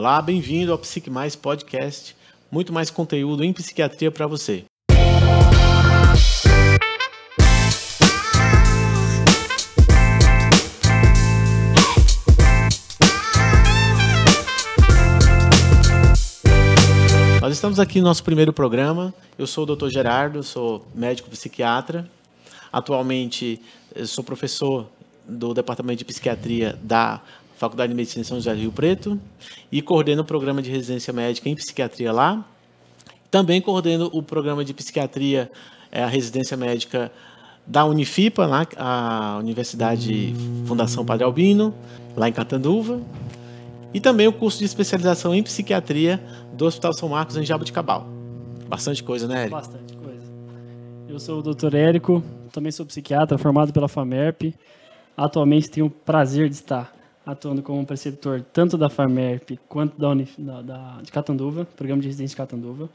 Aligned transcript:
Olá, 0.00 0.22
bem-vindo 0.22 0.70
ao 0.70 0.78
Psique 0.78 1.10
Mais 1.10 1.34
Podcast. 1.34 2.14
Muito 2.52 2.72
mais 2.72 2.88
conteúdo 2.88 3.42
em 3.42 3.52
psiquiatria 3.52 4.12
para 4.12 4.28
você. 4.28 4.64
Nós 17.40 17.52
estamos 17.52 17.80
aqui 17.80 17.98
no 17.98 18.04
nosso 18.04 18.22
primeiro 18.22 18.52
programa. 18.52 19.12
Eu 19.36 19.48
sou 19.48 19.64
o 19.64 19.74
Dr. 19.74 19.88
Gerardo, 19.88 20.44
sou 20.44 20.86
médico 20.94 21.28
psiquiatra. 21.28 22.08
Atualmente 22.72 23.60
sou 24.06 24.22
professor 24.22 24.86
do 25.26 25.52
Departamento 25.52 25.98
de 25.98 26.04
Psiquiatria 26.04 26.78
da 26.84 27.20
Faculdade 27.58 27.90
de 27.90 27.96
Medicina 27.96 28.24
São 28.24 28.36
José 28.36 28.54
do 28.54 28.60
Rio 28.60 28.72
Preto 28.72 29.20
e 29.70 29.82
coordeno 29.82 30.22
o 30.22 30.24
programa 30.24 30.62
de 30.62 30.70
residência 30.70 31.12
médica 31.12 31.48
em 31.48 31.56
psiquiatria 31.56 32.12
lá. 32.12 32.46
Também 33.30 33.60
coordeno 33.60 34.08
o 34.12 34.22
programa 34.22 34.64
de 34.64 34.72
psiquiatria, 34.72 35.50
é, 35.90 36.02
a 36.02 36.06
residência 36.06 36.56
médica 36.56 37.12
da 37.66 37.84
Unifipa, 37.84 38.46
lá, 38.46 38.66
a 38.76 39.38
Universidade 39.40 40.34
Fundação 40.66 41.04
Padre 41.04 41.24
Albino, 41.24 41.74
lá 42.16 42.28
em 42.28 42.32
Catanduva. 42.32 43.02
E 43.92 44.00
também 44.00 44.26
o 44.26 44.32
curso 44.32 44.58
de 44.58 44.64
especialização 44.64 45.34
em 45.34 45.42
psiquiatria 45.42 46.22
do 46.52 46.64
Hospital 46.64 46.92
São 46.92 47.08
Marcos, 47.08 47.36
em 47.36 47.44
Jabuticabal. 47.44 48.06
Bastante 48.68 49.02
coisa, 49.02 49.26
né, 49.26 49.40
Érico? 49.42 49.56
Bastante 49.56 49.96
coisa. 49.96 50.22
Eu 51.08 51.18
sou 51.18 51.40
o 51.40 51.42
Dr. 51.42 51.74
Érico, 51.74 52.22
também 52.52 52.70
sou 52.70 52.86
psiquiatra, 52.86 53.36
formado 53.36 53.72
pela 53.72 53.88
FAMERP. 53.88 54.54
Atualmente 55.16 55.68
tenho 55.68 55.86
o 55.86 55.90
prazer 55.90 56.48
de 56.48 56.54
estar 56.54 56.97
atuando 57.30 57.62
como 57.62 57.84
preceptor 57.84 58.40
tanto 58.52 58.78
da 58.78 58.88
FAMERP 58.88 59.58
quanto 59.68 59.98
da, 60.00 60.08
Unif, 60.08 60.40
da, 60.40 60.62
da, 60.62 60.98
de 61.02 61.12
Catanduva, 61.12 61.66
programa 61.76 62.00
de 62.00 62.08
residência 62.08 62.34
de 62.34 62.36
Catanduva. 62.36 62.88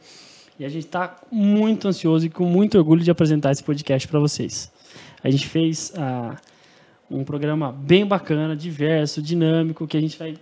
E 0.59 0.65
a 0.65 0.69
gente 0.69 0.85
está 0.85 1.17
muito 1.31 1.87
ansioso 1.87 2.25
e 2.25 2.29
com 2.29 2.45
muito 2.45 2.77
orgulho 2.77 3.03
de 3.03 3.11
apresentar 3.11 3.51
esse 3.51 3.63
podcast 3.63 4.07
para 4.07 4.19
vocês. 4.19 4.71
A 5.23 5.29
gente 5.29 5.47
fez 5.47 5.93
ah, 5.95 6.35
um 7.09 7.23
programa 7.23 7.71
bem 7.71 8.05
bacana, 8.05 8.55
diverso, 8.55 9.21
dinâmico, 9.21 9.87
que 9.87 9.97
a 9.97 10.01
gente 10.01 10.17
vai 10.17 10.35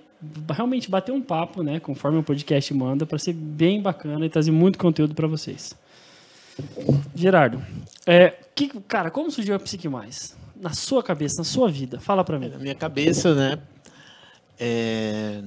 realmente 0.49 0.89
bater 0.89 1.11
um 1.11 1.21
papo, 1.21 1.61
né, 1.61 1.79
conforme 1.79 2.17
o 2.17 2.23
podcast 2.23 2.73
manda, 2.73 3.05
para 3.05 3.17
ser 3.17 3.33
bem 3.33 3.81
bacana 3.81 4.25
e 4.25 4.29
trazer 4.29 4.51
muito 4.51 4.79
conteúdo 4.79 5.13
para 5.13 5.27
vocês. 5.27 5.75
Gerardo, 7.13 7.61
é, 8.05 8.35
que, 8.55 8.67
cara, 8.81 9.11
como 9.11 9.29
surgiu 9.31 9.55
a 9.55 9.59
Psique 9.59 9.89
Mais? 9.89 10.39
Na 10.61 10.73
sua 10.73 11.01
cabeça, 11.01 11.39
na 11.39 11.43
sua 11.43 11.67
vida, 11.67 11.99
fala 11.99 12.23
para 12.23 12.37
mim. 12.37 12.47
Na 12.47 12.59
minha 12.59 12.75
cabeça, 12.75 13.33
né, 13.33 13.59
é, 14.59 15.41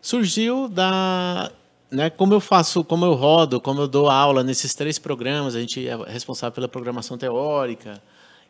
surgiu 0.00 0.68
da 0.68 1.50
né, 1.90 2.10
como 2.10 2.34
eu 2.34 2.40
faço, 2.40 2.84
como 2.84 3.06
eu 3.06 3.14
rodo, 3.14 3.58
como 3.58 3.80
eu 3.80 3.88
dou 3.88 4.10
aula 4.10 4.42
nesses 4.42 4.74
três 4.74 4.98
programas, 4.98 5.54
a 5.54 5.60
gente 5.60 5.88
é 5.88 5.96
responsável 6.04 6.52
pela 6.52 6.68
programação 6.68 7.16
teórica 7.16 8.00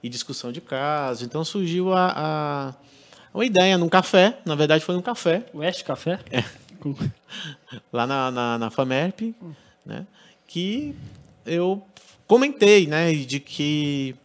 e 0.03 0.09
discussão 0.09 0.51
de 0.51 0.61
casos. 0.61 1.23
Então 1.23 1.45
surgiu 1.45 1.93
a, 1.93 2.13
a 2.17 2.75
uma 3.33 3.45
ideia 3.45 3.79
num 3.79 3.89
café, 3.89 4.39
na 4.45 4.57
verdade 4.57 4.85
foi 4.85 4.95
num 4.97 5.03
café. 5.03 5.45
West 5.55 5.85
Café? 5.85 6.19
É. 6.31 6.45
Lá 7.93 8.07
na, 8.07 8.31
na, 8.31 8.59
na 8.59 8.71
FAMERP, 8.71 9.35
né, 9.87 10.05
que 10.49 10.95
eu 11.47 11.81
comentei, 12.27 12.89
né, 12.89 13.13
de 13.13 13.39
que 13.39 14.17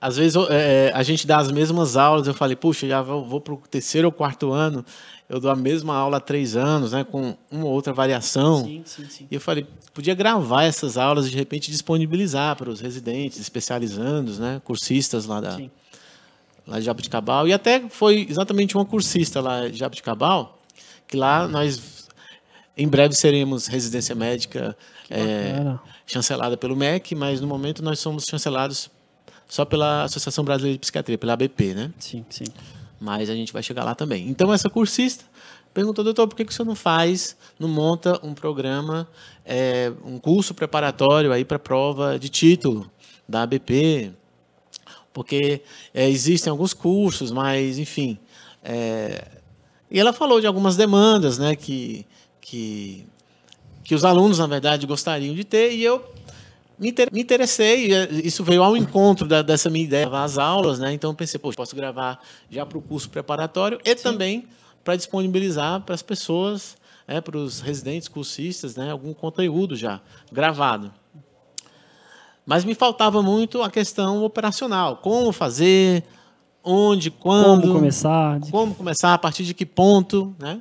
às 0.00 0.16
vezes 0.16 0.36
é, 0.48 0.92
a 0.94 1.02
gente 1.02 1.26
dá 1.26 1.38
as 1.38 1.50
mesmas 1.50 1.96
aulas, 1.96 2.26
eu 2.26 2.34
falei, 2.34 2.54
puxa, 2.54 2.86
já 2.86 3.02
vou, 3.02 3.24
vou 3.24 3.40
para 3.40 3.54
o 3.54 3.56
terceiro 3.56 4.08
ou 4.08 4.12
quarto 4.12 4.52
ano, 4.52 4.84
eu 5.28 5.40
dou 5.40 5.50
a 5.50 5.56
mesma 5.56 5.94
aula 5.94 6.18
há 6.18 6.20
três 6.20 6.56
anos, 6.56 6.92
né, 6.92 7.04
com 7.04 7.36
uma 7.50 7.64
ou 7.64 7.72
outra 7.72 7.92
variação. 7.92 8.64
Sim, 8.64 8.82
sim, 8.84 9.06
sim. 9.08 9.26
E 9.30 9.34
eu 9.34 9.40
falei, 9.40 9.66
podia 9.92 10.14
gravar 10.14 10.64
essas 10.64 10.96
aulas 10.96 11.26
e 11.26 11.30
de 11.30 11.36
repente 11.36 11.70
disponibilizar 11.70 12.56
para 12.56 12.70
os 12.70 12.80
residentes, 12.80 13.38
especializandos, 13.38 14.38
né, 14.38 14.62
cursistas 14.64 15.26
lá 15.26 15.40
da 15.40 15.58
lá 16.66 16.78
de 16.78 16.84
Jabuticabal. 16.84 17.48
E 17.48 17.52
até 17.52 17.88
foi 17.88 18.26
exatamente 18.28 18.76
uma 18.76 18.84
cursista 18.84 19.40
lá 19.40 19.68
de 19.68 19.78
Jabuticabal, 19.78 20.60
que 21.06 21.16
lá 21.16 21.48
nós 21.48 22.06
em 22.76 22.86
breve 22.86 23.14
seremos 23.14 23.66
residência 23.66 24.14
médica 24.14 24.76
é, 25.10 25.76
chancelada 26.06 26.56
pelo 26.56 26.76
MEC, 26.76 27.14
mas 27.14 27.40
no 27.40 27.48
momento 27.48 27.82
nós 27.82 27.98
somos 27.98 28.24
chancelados 28.28 28.90
só 29.48 29.64
pela 29.64 30.04
Associação 30.04 30.44
Brasileira 30.44 30.74
de 30.74 30.80
Psiquiatria, 30.80 31.16
pela 31.16 31.32
ABP, 31.32 31.74
né? 31.74 31.90
Sim, 31.98 32.24
sim. 32.28 32.44
Mas 33.00 33.30
a 33.30 33.34
gente 33.34 33.52
vai 33.52 33.62
chegar 33.62 33.82
lá 33.82 33.94
também. 33.94 34.28
Então, 34.28 34.52
essa 34.52 34.68
cursista 34.68 35.24
perguntou, 35.72 36.04
doutor, 36.04 36.28
por 36.28 36.36
que, 36.36 36.44
que 36.44 36.52
o 36.52 36.54
senhor 36.54 36.66
não 36.66 36.74
faz, 36.74 37.36
não 37.58 37.68
monta 37.68 38.20
um 38.26 38.34
programa, 38.34 39.08
é, 39.44 39.92
um 40.04 40.18
curso 40.18 40.52
preparatório 40.52 41.32
aí 41.32 41.44
para 41.44 41.58
prova 41.58 42.18
de 42.18 42.28
título 42.28 42.90
da 43.28 43.42
ABP? 43.42 44.12
Porque 45.12 45.62
é, 45.94 46.08
existem 46.08 46.50
alguns 46.50 46.74
cursos, 46.74 47.30
mas, 47.30 47.78
enfim. 47.78 48.18
é, 48.62 49.26
E 49.90 49.98
ela 49.98 50.12
falou 50.12 50.40
de 50.40 50.46
algumas 50.46 50.76
demandas 50.76 51.38
né, 51.38 51.56
que, 51.56 52.04
que, 52.40 53.06
que 53.82 53.94
os 53.94 54.04
alunos, 54.04 54.38
na 54.38 54.46
verdade, 54.46 54.86
gostariam 54.86 55.34
de 55.34 55.44
ter, 55.44 55.72
e 55.72 55.82
eu 55.82 56.04
me 56.78 56.88
inter- 56.90 57.08
me 57.12 57.20
interessei, 57.20 57.92
eh, 57.92 58.08
isso 58.24 58.44
veio 58.44 58.62
ao 58.62 58.76
encontro 58.76 59.26
da- 59.26 59.42
dessa 59.42 59.68
minha 59.68 59.84
ideia, 59.84 60.04
gravar 60.04 60.24
as 60.24 60.38
aulas, 60.38 60.78
né? 60.78 60.92
Então 60.92 61.10
eu 61.10 61.14
pensei, 61.14 61.38
poxa, 61.38 61.56
posso 61.56 61.74
gravar 61.74 62.20
já 62.50 62.64
para 62.64 62.78
o 62.78 62.82
curso 62.82 63.08
preparatório 63.10 63.78
e 63.84 63.94
também 63.94 64.46
para 64.84 64.96
disponibilizar 64.96 65.80
para 65.82 65.94
as 65.94 66.02
pessoas, 66.02 66.76
né, 67.06 67.20
para 67.20 67.36
os 67.36 67.60
residentes, 67.60 68.08
cursistas, 68.08 68.76
né, 68.76 68.90
algum 68.90 69.12
conteúdo 69.12 69.76
já 69.76 70.00
gravado. 70.32 70.92
Mas 72.46 72.64
me 72.64 72.74
faltava 72.74 73.22
muito 73.22 73.62
a 73.62 73.70
questão 73.70 74.24
operacional, 74.24 74.96
como 74.96 75.32
fazer, 75.32 76.02
onde, 76.64 77.10
quando, 77.10 77.62
Como 77.62 77.72
começar? 77.74 78.40
como 78.50 78.74
começar, 78.74 79.12
a 79.14 79.18
partir 79.18 79.44
de 79.44 79.52
que 79.52 79.66
ponto, 79.66 80.34
né? 80.38 80.60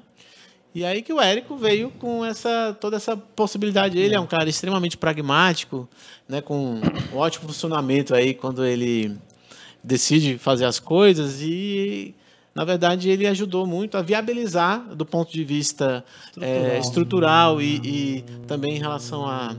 E 0.77 0.85
aí 0.85 1.01
que 1.01 1.11
o 1.11 1.19
Érico 1.19 1.57
veio 1.57 1.89
com 1.89 2.23
essa 2.23 2.77
toda 2.79 2.97
essa 2.97 3.17
possibilidade. 3.17 3.97
Ele 3.97 4.13
é 4.13 4.19
um 4.19 4.27
cara 4.27 4.47
extremamente 4.47 4.95
pragmático, 4.95 5.89
né, 6.29 6.39
com 6.39 6.79
um 7.11 7.17
ótimo 7.17 7.47
funcionamento 7.47 8.13
aí 8.13 8.35
quando 8.35 8.63
ele 8.63 9.17
decide 9.83 10.37
fazer 10.37 10.65
as 10.65 10.77
coisas 10.79 11.41
e 11.41 12.13
na 12.53 12.63
verdade 12.63 13.09
ele 13.09 13.25
ajudou 13.25 13.65
muito 13.65 13.97
a 13.97 14.03
viabilizar 14.03 14.95
do 14.95 15.03
ponto 15.03 15.33
de 15.33 15.43
vista 15.43 16.05
eh, 16.39 16.77
estrutural 16.79 17.59
e, 17.59 17.81
e 17.83 18.25
também 18.45 18.75
em 18.75 18.79
relação 18.79 19.25
a 19.25 19.55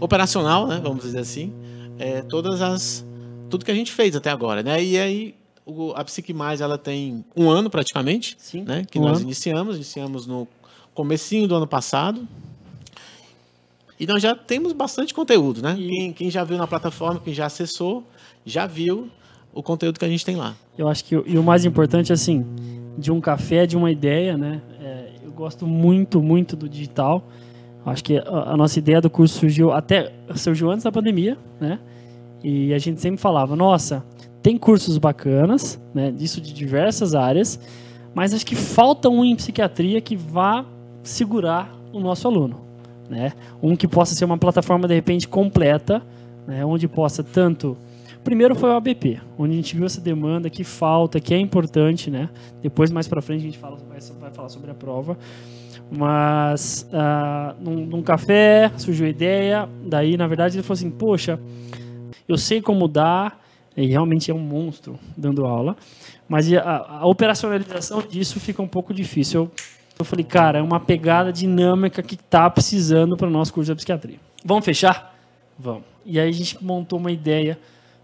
operacional, 0.00 0.66
né, 0.66 0.80
vamos 0.82 1.04
dizer 1.04 1.20
assim, 1.20 1.54
eh, 1.96 2.22
todas 2.22 2.60
as 2.60 3.06
tudo 3.48 3.64
que 3.64 3.70
a 3.70 3.74
gente 3.74 3.92
fez 3.92 4.16
até 4.16 4.30
agora, 4.30 4.64
né? 4.64 4.82
E 4.82 4.98
aí 4.98 5.34
o, 5.66 5.92
a 5.96 6.04
Psique 6.04 6.32
Mais 6.32 6.60
ela 6.60 6.78
tem 6.78 7.24
um 7.36 7.50
ano 7.50 7.68
praticamente, 7.68 8.36
Sim, 8.38 8.62
né? 8.62 8.84
Que 8.88 8.98
um 8.98 9.02
nós 9.02 9.16
ano. 9.18 9.26
iniciamos, 9.26 9.74
iniciamos 9.76 10.26
no 10.26 10.46
comecinho 10.94 11.46
do 11.48 11.56
ano 11.56 11.66
passado. 11.66 12.26
E 13.98 14.06
nós 14.06 14.22
já 14.22 14.34
temos 14.34 14.72
bastante 14.72 15.12
conteúdo, 15.14 15.62
né? 15.62 15.74
E- 15.78 15.88
Quem, 15.88 16.12
quem 16.12 16.30
já 16.30 16.44
viu 16.44 16.56
na 16.58 16.66
plataforma, 16.66 17.18
quem 17.20 17.32
já 17.34 17.46
acessou, 17.46 18.04
já 18.44 18.66
viu 18.66 19.08
o 19.54 19.62
conteúdo 19.62 19.98
que 19.98 20.04
a 20.04 20.08
gente 20.08 20.24
tem 20.24 20.36
lá. 20.36 20.54
Eu 20.76 20.86
acho 20.88 21.04
que 21.04 21.16
o- 21.16 21.24
e 21.26 21.38
o 21.38 21.42
mais 21.42 21.64
importante, 21.64 22.12
assim, 22.12 22.44
de 22.98 23.10
um 23.10 23.20
café, 23.20 23.66
de 23.66 23.76
uma 23.76 23.90
ideia, 23.90 24.36
né? 24.36 24.60
É, 24.80 25.10
eu 25.24 25.32
gosto 25.32 25.66
muito, 25.66 26.20
muito 26.22 26.54
do 26.54 26.68
digital. 26.68 27.26
Acho 27.86 28.04
que 28.04 28.18
a, 28.18 28.52
a 28.52 28.56
nossa 28.56 28.78
ideia 28.78 29.00
do 29.00 29.08
curso 29.08 29.38
surgiu 29.38 29.72
até 29.72 30.12
surgiu 30.34 30.70
antes 30.70 30.84
da 30.84 30.92
pandemia, 30.92 31.38
né? 31.60 31.78
E 32.44 32.74
a 32.74 32.78
gente 32.78 33.00
sempre 33.00 33.18
falava, 33.20 33.56
nossa, 33.56 34.04
tem 34.46 34.56
cursos 34.56 34.96
bacanas, 34.96 35.76
né? 35.92 36.12
Disso 36.12 36.40
de 36.40 36.54
diversas 36.54 37.16
áreas, 37.16 37.58
mas 38.14 38.32
acho 38.32 38.46
que 38.46 38.54
falta 38.54 39.08
um 39.08 39.24
em 39.24 39.34
psiquiatria 39.34 40.00
que 40.00 40.14
vá 40.14 40.64
segurar 41.02 41.76
o 41.92 41.98
nosso 41.98 42.28
aluno, 42.28 42.60
né? 43.10 43.32
Um 43.60 43.74
que 43.74 43.88
possa 43.88 44.14
ser 44.14 44.24
uma 44.24 44.38
plataforma 44.38 44.86
de 44.86 44.94
repente 44.94 45.26
completa, 45.26 46.00
né? 46.46 46.64
Onde 46.64 46.86
possa 46.86 47.24
tanto 47.24 47.76
Primeiro 48.22 48.54
foi 48.54 48.70
o 48.70 48.74
ABP, 48.74 49.20
onde 49.36 49.52
a 49.52 49.56
gente 49.56 49.76
viu 49.76 49.84
essa 49.84 50.00
demanda 50.00 50.48
que 50.48 50.62
falta, 50.62 51.18
que 51.20 51.34
é 51.34 51.38
importante, 51.38 52.08
né? 52.08 52.28
Depois, 52.62 52.90
mais 52.90 53.06
para 53.06 53.20
frente, 53.22 53.40
a 53.40 53.44
gente 53.44 53.58
fala, 53.58 53.76
vai, 53.88 54.30
falar 54.30 54.48
sobre 54.48 54.70
a 54.70 54.74
prova. 54.74 55.16
Mas 55.90 56.88
ah, 56.92 57.54
num, 57.60 57.86
num 57.86 58.02
café 58.02 58.70
surgiu 58.76 59.06
a 59.06 59.08
ideia, 59.08 59.68
daí, 59.84 60.16
na 60.16 60.26
verdade, 60.26 60.56
ele 60.56 60.62
falou 60.64 60.74
assim: 60.74 60.90
Poxa, 60.90 61.38
eu 62.28 62.36
sei 62.36 62.60
como 62.60 62.88
dar, 62.88 63.45
e 63.76 63.86
realmente 63.86 64.30
é 64.30 64.34
um 64.34 64.38
monstro 64.38 64.98
dando 65.16 65.44
aula, 65.44 65.76
mas 66.28 66.50
a, 66.52 67.00
a 67.00 67.06
operacionalização 67.06 68.00
disso 68.00 68.40
fica 68.40 68.62
um 68.62 68.68
pouco 68.68 68.94
difícil. 68.94 69.42
Eu, 69.42 69.50
eu 69.98 70.04
falei, 70.04 70.24
cara, 70.24 70.58
é 70.58 70.62
uma 70.62 70.80
pegada 70.80 71.32
dinâmica 71.32 72.02
que 72.02 72.16
tá 72.16 72.48
precisando 72.48 73.16
para 73.16 73.26
o 73.26 73.30
nosso 73.30 73.52
curso 73.52 73.70
de 73.70 73.76
psiquiatria. 73.76 74.18
Vamos 74.44 74.64
fechar? 74.64 75.14
Vamos. 75.58 75.84
E 76.04 76.18
aí 76.18 76.28
a 76.28 76.32
gente 76.32 76.62
montou 76.64 76.98
uma 76.98 77.10
ideia 77.10 77.58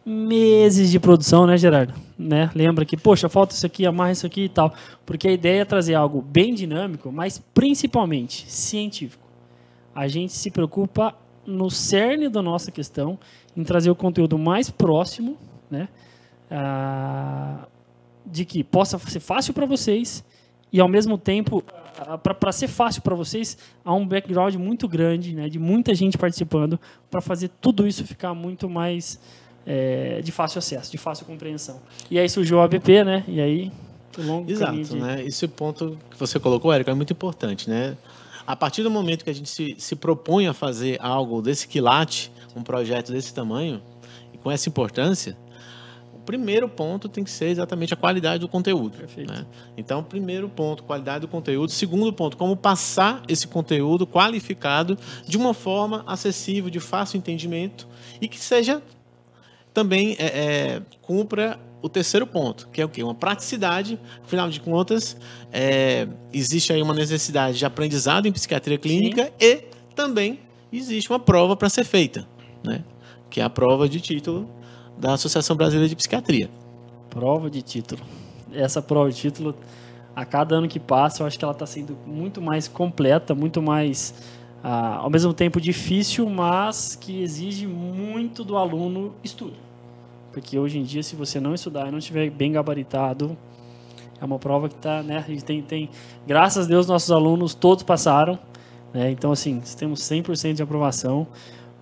meses 0.05 0.91
de 0.91 0.99
produção, 0.99 1.47
né, 1.47 1.57
Gerardo? 1.57 1.95
Né? 2.19 2.51
Lembra 2.55 2.85
que, 2.85 2.97
poxa, 2.97 3.29
falta 3.29 3.55
isso 3.55 3.65
aqui, 3.65 3.87
amarra 3.87 4.13
isso 4.13 4.27
aqui 4.27 4.45
e 4.45 4.49
tal. 4.49 4.75
Porque 5.07 5.29
a 5.29 5.33
ideia 5.33 5.63
é 5.63 5.65
trazer 5.65 5.95
algo 5.95 6.21
bem 6.21 6.55
dinâmico, 6.55 7.13
mas 7.13 7.41
principalmente 7.55 8.51
científico. 8.51 9.23
A 9.95 10.09
gente 10.09 10.33
se 10.33 10.51
preocupa 10.51 11.15
no 11.47 11.71
cerne 11.71 12.29
da 12.29 12.43
nossa 12.43 12.71
questão, 12.71 13.19
em 13.57 13.63
trazer 13.63 13.91
o 13.91 13.95
conteúdo 13.95 14.39
mais 14.39 14.71
próximo, 14.71 15.37
né? 15.73 15.89
Ah, 16.51 17.67
de 18.25 18.45
que 18.45 18.63
possa 18.63 18.99
ser 18.99 19.21
fácil 19.21 19.53
para 19.53 19.67
vocês 19.67 20.23
e 20.73 20.81
ao 20.81 20.89
mesmo 20.89 21.19
tempo 21.19 21.65
para 22.23 22.53
ser 22.53 22.69
fácil 22.69 23.03
para 23.03 23.15
vocês 23.15 23.59
há 23.85 23.93
um 23.93 24.07
background 24.07 24.55
muito 24.57 24.87
grande 24.87 25.35
né? 25.35 25.49
De 25.49 25.59
muita 25.59 25.95
gente 25.95 26.17
participando 26.17 26.79
para 27.11 27.21
fazer 27.21 27.51
tudo 27.61 27.87
isso 27.87 28.05
ficar 28.05 28.35
muito 28.35 28.69
mais 28.69 29.19
é, 29.67 30.21
de 30.23 30.31
fácil 30.31 30.59
acesso 30.59 30.91
de 30.91 30.99
fácil 30.99 31.25
compreensão. 31.27 31.81
E 32.11 32.19
aí 32.19 32.29
surgiu 32.29 32.59
o 32.59 32.61
ABP 32.61 33.05
né? 33.05 33.25
E 33.27 33.41
aí 33.41 33.73
um 34.19 34.27
longo 34.27 34.51
exato 34.51 34.83
de... 34.83 34.97
né? 34.97 35.25
Esse 35.25 35.49
ponto 35.49 35.99
que 36.11 36.19
você 36.19 36.39
colocou 36.39 36.73
Érico 36.73 36.91
é 36.91 36.95
muito 36.95 37.13
importante 37.13 37.69
né? 37.69 37.97
A 38.47 38.57
partir 38.57 38.83
do 38.83 38.91
momento 38.91 39.25
que 39.25 39.31
a 39.31 39.35
gente 39.35 39.49
se, 39.49 39.75
se 39.79 39.97
propõe 39.97 40.49
a 40.49 40.53
fazer 40.53 40.99
algo 41.01 41.41
desse 41.41 41.67
quilate 41.67 42.31
um 42.55 42.63
projeto 42.63 43.13
desse 43.13 43.33
tamanho 43.33 43.81
e 44.33 44.39
com 44.39 44.51
essa 44.51 44.69
importância 44.69 45.37
primeiro 46.25 46.69
ponto 46.69 47.09
tem 47.09 47.25
que 47.25 47.31
ser 47.31 47.47
exatamente 47.47 47.93
a 47.93 47.97
qualidade 47.97 48.41
do 48.41 48.49
conteúdo. 48.49 48.99
Né? 49.17 49.47
Então, 49.77 50.03
primeiro 50.03 50.49
ponto, 50.49 50.83
qualidade 50.83 51.23
do 51.23 51.29
conteúdo. 51.29 51.71
Segundo 51.71 52.13
ponto, 52.13 52.37
como 52.37 52.57
passar 52.57 53.23
esse 53.29 53.47
conteúdo 53.47 54.07
qualificado 54.07 54.97
de 55.27 55.37
uma 55.37 55.53
forma 55.53 56.05
acessível, 56.07 56.71
de 56.71 56.81
fácil 56.81 57.19
entendimento 57.19 57.89
e 58.21 58.29
que 58.29 58.39
seja 58.39 58.83
também 59.75 60.17
é, 60.19 60.27
é, 60.27 60.83
cumpra 61.01 61.59
o 61.81 61.89
terceiro 61.89 62.27
ponto, 62.27 62.69
que 62.69 62.81
é 62.81 62.85
o 62.85 62.89
quê? 62.89 63.03
Uma 63.03 63.15
praticidade. 63.15 63.99
Afinal 64.23 64.49
de 64.49 64.61
contas, 64.61 65.17
é, 65.53 66.07
existe 66.33 66.73
aí 66.73 66.81
uma 66.81 66.95
necessidade 66.95 67.59
de 67.59 67.67
aprendizado 67.67 68.27
em 68.27 68.33
psiquiatria 68.33 68.79
clínica 68.79 69.25
Sim. 69.25 69.33
e 69.41 69.65
também 69.95 70.41
existe 70.73 71.11
uma 71.11 71.19
prova 71.19 71.57
para 71.57 71.69
ser 71.69 71.85
feita, 71.85 72.27
né? 72.63 72.85
que 73.29 73.41
é 73.41 73.45
a 73.45 73.51
prova 73.51 73.89
de 73.89 74.01
título 74.01 74.49
da 75.03 75.15
Associação 75.15 75.57
Brasileira 75.57 75.89
de 75.89 75.97
Psiquiatria. 75.97 76.49
Prova 77.11 77.51
de 77.51 77.61
título. 77.61 78.01
Essa 78.53 78.81
prova 78.81 79.11
de 79.11 79.17
título, 79.17 79.53
a 80.15 80.25
cada 80.25 80.55
ano 80.55 80.69
que 80.69 80.79
passa, 80.79 81.25
eu 81.25 81.27
acho 81.27 81.37
que 81.37 81.45
ela 81.45 81.53
está 81.53 81.67
sendo 81.67 81.99
muito 82.07 82.41
mais 82.41 82.69
completa, 82.69 83.35
muito 83.35 83.61
mais, 83.61 84.15
ah, 84.63 84.99
ao 84.99 85.11
mesmo 85.11 85.35
tempo, 85.35 85.61
difícil, 85.61 86.31
mas 86.31 86.95
que 86.95 87.21
exige 87.21 87.67
muito 87.67 88.45
do 88.45 88.57
aluno 88.57 89.13
estudo. 89.25 89.55
Porque 90.33 90.57
hoje 90.57 90.79
em 90.79 90.85
dia, 90.85 91.03
se 91.03 91.17
você 91.17 91.41
não 91.41 91.53
estudar 91.53 91.89
e 91.89 91.91
não 91.91 91.99
estiver 91.99 92.31
bem 92.31 92.53
gabaritado, 92.53 93.37
é 94.21 94.25
uma 94.25 94.39
prova 94.39 94.69
que 94.69 94.77
está, 94.77 95.03
né? 95.03 95.25
A 95.27 95.31
gente 95.31 95.45
tem, 95.45 95.61
tem, 95.63 95.91
graças 96.25 96.67
a 96.67 96.69
Deus, 96.69 96.87
nossos 96.87 97.11
alunos 97.11 97.55
todos 97.55 97.83
passaram. 97.83 98.39
Né? 98.95 99.11
Então, 99.11 99.33
assim, 99.33 99.61
temos 99.77 100.01
100% 100.03 100.55
de 100.55 100.63
aprovação. 100.63 101.27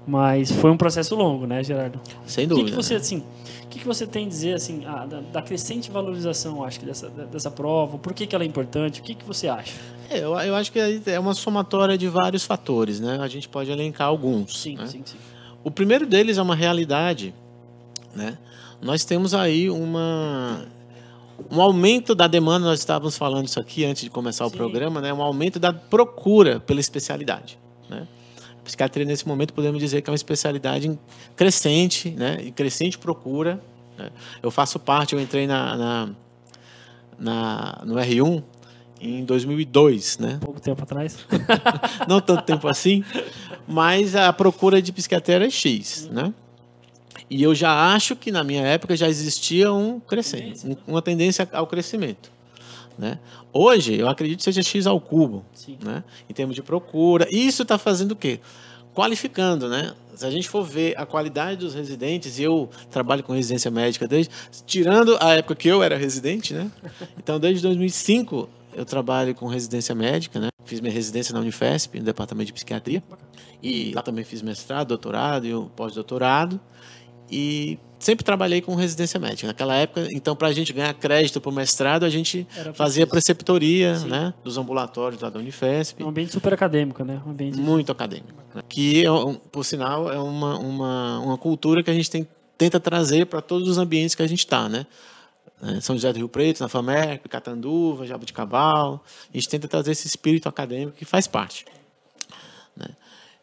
Mas 0.06 0.50
foi 0.50 0.70
um 0.70 0.76
processo 0.76 1.14
longo, 1.14 1.47
né, 1.47 1.62
Gerardo? 1.62 2.00
Sem 2.26 2.47
dúvida. 2.47 2.62
O 2.62 2.70
que, 2.70 2.76
que 2.76 2.82
você, 2.82 2.94
assim, 2.94 3.23
o 3.64 3.69
que, 3.69 3.79
que 3.79 3.87
você 3.87 4.06
tem 4.06 4.26
a 4.26 4.29
dizer, 4.29 4.55
assim, 4.55 4.85
a, 4.85 5.06
da, 5.06 5.20
da, 5.20 5.43
crescente 5.43 5.91
valorização, 5.91 6.64
acho 6.64 6.81
que, 6.81 6.87
dessa, 6.87 7.08
dessa 7.08 7.50
prova? 7.50 7.99
Por 7.99 8.12
que, 8.12 8.26
que 8.26 8.35
ela 8.35 8.43
é 8.43 8.47
importante? 8.47 9.00
O 9.00 9.02
que, 9.05 9.14
que 9.14 9.25
você 9.25 9.49
acha? 9.49 9.75
É, 10.08 10.19
eu, 10.19 10.37
eu 10.38 10.56
acho 10.56 10.73
que 10.73 10.79
é 11.06 11.20
uma 11.20 11.35
somatória 11.35 11.97
de 11.97 12.08
vários 12.08 12.44
fatores, 12.44 12.99
né? 12.99 13.19
A 13.20 13.29
gente 13.29 13.49
pode 13.49 13.70
elencar 13.70 14.08
alguns. 14.08 14.58
Sim, 14.58 14.76
né? 14.76 14.87
sim, 14.87 15.02
sim. 15.05 15.17
O 15.62 15.70
primeiro 15.70 16.06
deles 16.06 16.38
é 16.38 16.43
uma 16.43 16.55
realidade, 16.55 17.35
né? 18.14 18.38
Nós 18.81 19.05
temos 19.05 19.35
aí 19.35 19.69
uma 19.69 20.67
um 21.50 21.61
aumento 21.61 22.14
da 22.14 22.26
demanda, 22.26 22.67
nós 22.67 22.81
estávamos 22.81 23.17
falando 23.17 23.46
isso 23.46 23.61
aqui 23.61 23.85
antes 23.85 24.03
de 24.03 24.11
começar 24.11 24.46
Sim. 24.49 24.55
o 24.55 24.56
programa, 24.56 25.00
né? 25.00 25.12
Um 25.12 25.23
aumento 25.23 25.58
da 25.58 25.73
procura 25.73 26.61
pela 26.61 26.81
especialidade, 26.81 27.58
né? 27.88 28.06
Psiquiatria, 28.64 29.04
nesse 29.04 29.26
momento, 29.26 29.52
podemos 29.52 29.80
dizer 29.80 30.02
que 30.02 30.10
é 30.10 30.12
uma 30.12 30.16
especialidade 30.16 30.98
crescente, 31.36 32.10
né? 32.10 32.38
em 32.40 32.52
crescente 32.52 32.98
procura. 32.98 33.60
Né? 33.98 34.10
Eu 34.42 34.50
faço 34.50 34.78
parte, 34.78 35.14
eu 35.14 35.20
entrei 35.20 35.46
na, 35.46 35.76
na, 35.76 36.08
na, 37.18 37.82
no 37.84 37.94
R1 37.94 38.42
em 39.00 39.24
2002, 39.24 40.18
né? 40.18 40.38
Pouco 40.42 40.60
tempo 40.60 40.82
atrás. 40.82 41.18
Não 42.06 42.20
tanto 42.20 42.44
tempo 42.44 42.68
assim, 42.68 43.02
mas 43.66 44.14
a 44.14 44.32
procura 44.32 44.82
de 44.82 44.92
psiquiatria 44.92 45.46
é 45.46 45.50
X, 45.50 46.08
né? 46.12 46.34
E 47.30 47.42
eu 47.42 47.54
já 47.54 47.94
acho 47.94 48.16
que 48.16 48.30
na 48.30 48.42
minha 48.42 48.62
época 48.62 48.96
já 48.96 49.08
existia 49.08 49.72
um 49.72 50.00
crescente, 50.00 50.76
uma 50.86 51.00
tendência 51.00 51.48
ao 51.52 51.66
crescimento. 51.66 52.30
Né? 53.00 53.19
Hoje, 53.50 53.97
eu 53.97 54.08
acredito 54.08 54.38
que 54.38 54.44
seja 54.44 54.62
X 54.62 54.87
ao 54.87 55.00
cubo, 55.00 55.43
né? 55.82 56.05
em 56.29 56.35
termos 56.35 56.55
de 56.55 56.62
procura. 56.62 57.26
E 57.31 57.47
isso 57.47 57.62
está 57.62 57.79
fazendo 57.79 58.12
o 58.12 58.17
quê? 58.17 58.41
Qualificando, 58.94 59.69
né? 59.69 59.94
Se 60.14 60.26
a 60.26 60.31
gente 60.31 60.50
for 60.50 60.62
ver 60.62 60.94
a 60.99 61.06
qualidade 61.06 61.61
dos 61.61 61.73
residentes, 61.73 62.38
e 62.38 62.43
eu 62.43 62.69
trabalho 62.91 63.23
com 63.23 63.32
residência 63.32 63.70
médica 63.70 64.06
desde, 64.06 64.31
tirando 64.67 65.17
a 65.19 65.32
época 65.32 65.55
que 65.55 65.69
eu 65.69 65.82
era 65.82 65.97
residente, 65.97 66.52
né? 66.52 66.70
Então, 67.17 67.41
desde 67.41 67.62
2005, 67.62 68.47
eu 68.75 68.85
trabalho 68.85 69.35
com 69.35 69.46
residência 69.46 69.94
médica, 69.94 70.38
né? 70.38 70.49
Fiz 70.67 70.81
minha 70.81 70.93
residência 70.93 71.32
na 71.32 71.41
Unifesp, 71.41 71.99
no 71.99 72.05
departamento 72.05 72.49
de 72.49 72.53
psiquiatria. 72.53 73.03
E 73.62 73.93
lá 73.94 74.03
também 74.03 74.25
fiz 74.25 74.43
mestrado, 74.43 74.88
doutorado 74.88 75.46
e 75.46 75.70
pós-doutorado. 75.75 76.61
E 77.31 77.79
sempre 77.99 78.25
trabalhei 78.25 78.61
com 78.61 78.75
residência 78.75 79.21
médica. 79.21 79.47
Naquela 79.47 79.75
época, 79.75 80.09
então, 80.11 80.35
para 80.35 80.49
a 80.49 80.53
gente 80.53 80.73
ganhar 80.73 80.93
crédito 80.94 81.41
para 81.41 81.50
o 81.50 81.53
mestrado, 81.53 82.05
a 82.05 82.09
gente 82.09 82.47
fazia 82.75 83.06
preceptoria 83.06 83.99
né, 84.00 84.35
dos 84.43 84.59
ambulatórios 84.59 85.21
lá 85.21 85.31
da 85.31 85.38
Unifesp. 85.38 86.03
Um 86.03 86.09
ambiente 86.09 86.32
super 86.32 86.53
acadêmico, 86.53 87.05
né? 87.05 87.21
Um 87.27 87.31
ambiente... 87.31 87.59
Muito 87.59 87.93
acadêmico. 87.93 88.43
Né? 88.55 88.62
Que, 88.69 89.05
por 89.53 89.65
sinal, 89.65 90.11
é 90.11 90.19
uma, 90.19 90.59
uma, 90.59 91.21
uma 91.21 91.38
cultura 91.38 91.82
que 91.82 91.91
a 91.91 91.94
gente 91.94 92.11
tem, 92.11 92.27
tenta 92.59 92.81
trazer 92.81 93.27
para 93.27 93.41
todos 93.41 93.69
os 93.69 93.79
ambientes 93.79 94.15
que 94.15 94.23
a 94.23 94.27
gente 94.27 94.41
está, 94.41 94.69
né? 94.69 94.87
É, 95.62 95.81
São 95.81 95.94
José 95.94 96.11
do 96.12 96.17
Rio 96.17 96.29
Preto, 96.29 96.61
na 96.61 96.69
FAMERP, 96.69 97.29
Catanduva, 97.29 98.06
Jabuticabal. 98.06 99.05
A 99.32 99.37
gente 99.37 99.49
tenta 99.49 99.69
trazer 99.69 99.93
esse 99.93 100.06
espírito 100.06 100.49
acadêmico 100.49 100.97
que 100.97 101.05
faz 101.05 101.27
parte. 101.27 101.67
Né? 102.75 102.87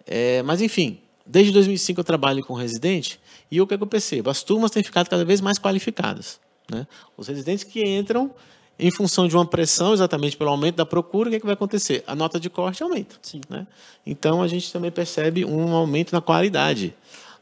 É, 0.06 0.42
mas, 0.42 0.62
enfim, 0.62 1.00
desde 1.27 1.51
2005 1.51 2.00
eu 2.00 2.03
trabalho 2.03 2.44
com 2.44 2.53
residente 2.53 3.19
e 3.51 3.62
o 3.62 3.68
que, 3.68 3.74
é 3.74 3.77
que 3.77 3.83
eu 3.83 3.88
percebo? 3.88 4.29
As 4.29 4.44
turmas 4.44 4.71
têm 4.71 4.83
ficado 4.83 5.09
cada 5.09 5.24
vez 5.24 5.41
mais 5.41 5.57
qualificadas. 5.57 6.39
Né? 6.71 6.85
Os 7.15 7.27
residentes 7.27 7.63
que 7.63 7.83
entram 7.83 8.31
em 8.79 8.91
função 8.91 9.27
de 9.27 9.35
uma 9.35 9.45
pressão, 9.45 9.94
exatamente 9.94 10.38
pelo 10.38 10.51
aumento 10.51 10.75
da 10.75 10.85
procura, 10.85 11.29
o 11.29 11.31
que, 11.31 11.38
é 11.38 11.39
que 11.39 11.45
vai 11.45 11.53
acontecer? 11.53 12.03
A 12.06 12.15
nota 12.15 12.39
de 12.39 12.50
corte 12.50 12.83
aumenta. 12.83 13.15
Né? 13.50 13.65
Então, 14.06 14.41
a 14.41 14.48
gente 14.48 14.72
também 14.72 14.91
percebe 14.91 15.43
um 15.43 15.74
aumento 15.74 16.13
na 16.13 16.22
qualidade 16.22 16.93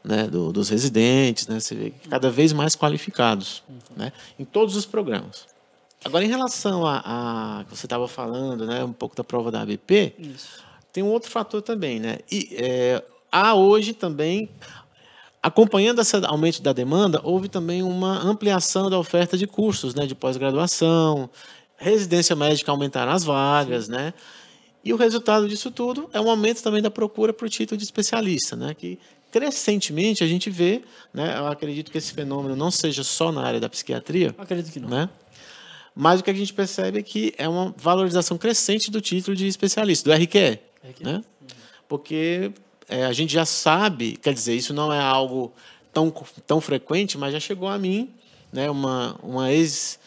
né, 0.02 0.28
do, 0.28 0.52
dos 0.52 0.68
residentes, 0.68 1.48
né? 1.48 1.58
Você 1.58 1.74
vê 1.74 1.92
cada 2.08 2.30
vez 2.30 2.52
mais 2.52 2.76
qualificados 2.76 3.62
uhum. 3.68 3.76
né, 3.96 4.12
em 4.38 4.44
todos 4.44 4.76
os 4.76 4.86
programas. 4.86 5.46
Agora, 6.04 6.24
em 6.24 6.28
relação 6.28 6.86
a, 6.86 7.02
a 7.60 7.64
que 7.64 7.76
você 7.76 7.86
estava 7.86 8.06
falando, 8.06 8.64
né, 8.64 8.84
um 8.84 8.92
pouco 8.92 9.16
da 9.16 9.24
prova 9.24 9.50
da 9.50 9.62
ABP, 9.62 10.14
Isso. 10.16 10.62
tem 10.92 11.02
um 11.02 11.08
outro 11.08 11.28
fator 11.28 11.60
também. 11.60 11.98
Né? 11.98 12.18
E, 12.30 12.54
é, 12.56 13.02
há 13.40 13.54
hoje 13.54 13.92
também 13.92 14.48
Acompanhando 15.46 16.00
esse 16.00 16.16
aumento 16.26 16.60
da 16.60 16.72
demanda, 16.72 17.20
houve 17.22 17.48
também 17.48 17.80
uma 17.80 18.18
ampliação 18.20 18.90
da 18.90 18.98
oferta 18.98 19.38
de 19.38 19.46
cursos 19.46 19.94
né, 19.94 20.04
de 20.04 20.12
pós-graduação, 20.12 21.30
residência 21.76 22.34
médica 22.34 22.72
aumentaram 22.72 23.12
as 23.12 23.22
vagas, 23.22 23.88
né? 23.88 24.12
E 24.84 24.92
o 24.92 24.96
resultado 24.96 25.48
disso 25.48 25.70
tudo 25.70 26.10
é 26.12 26.20
um 26.20 26.28
aumento 26.28 26.64
também 26.64 26.82
da 26.82 26.90
procura 26.90 27.32
para 27.32 27.46
o 27.46 27.48
título 27.48 27.78
de 27.78 27.84
especialista, 27.84 28.56
né? 28.56 28.74
Que 28.74 28.98
crescentemente 29.30 30.24
a 30.24 30.26
gente 30.26 30.50
vê, 30.50 30.82
né? 31.14 31.38
Eu 31.38 31.46
acredito 31.46 31.92
que 31.92 31.98
esse 31.98 32.12
fenômeno 32.12 32.56
não 32.56 32.72
seja 32.72 33.04
só 33.04 33.30
na 33.30 33.44
área 33.44 33.60
da 33.60 33.68
psiquiatria. 33.68 34.34
Acredito 34.36 34.72
que 34.72 34.80
não. 34.80 34.88
Né? 34.88 35.08
Mas 35.94 36.18
o 36.18 36.24
que 36.24 36.30
a 36.30 36.34
gente 36.34 36.52
percebe 36.52 36.98
é 36.98 37.02
que 37.04 37.32
é 37.38 37.48
uma 37.48 37.72
valorização 37.76 38.36
crescente 38.36 38.90
do 38.90 39.00
título 39.00 39.36
de 39.36 39.46
especialista, 39.46 40.10
do 40.10 40.16
RQE. 40.20 40.58
RQE. 40.90 41.04
Né? 41.04 41.22
Porque 41.86 42.52
é, 42.88 43.04
a 43.04 43.12
gente 43.12 43.32
já 43.32 43.44
sabe, 43.44 44.16
quer 44.16 44.32
dizer, 44.32 44.54
isso 44.54 44.72
não 44.72 44.92
é 44.92 45.00
algo 45.00 45.52
tão, 45.92 46.10
tão 46.46 46.60
frequente, 46.60 47.18
mas 47.18 47.32
já 47.32 47.40
chegou 47.40 47.68
a 47.68 47.78
mim, 47.78 48.10
né, 48.52 48.70
uma, 48.70 49.18
uma 49.22 49.52
ex 49.52 49.98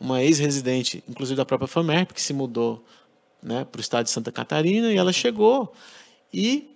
uma 0.00 0.22
ex-residente, 0.22 1.02
inclusive 1.08 1.36
da 1.36 1.44
própria 1.44 1.66
FAMERP, 1.66 2.12
que 2.12 2.22
se 2.22 2.32
mudou 2.32 2.84
né, 3.42 3.64
para 3.64 3.78
o 3.78 3.80
estado 3.80 4.04
de 4.04 4.10
Santa 4.10 4.30
Catarina, 4.30 4.92
e 4.92 4.96
ela 4.96 5.12
chegou 5.12 5.74
e 6.32 6.70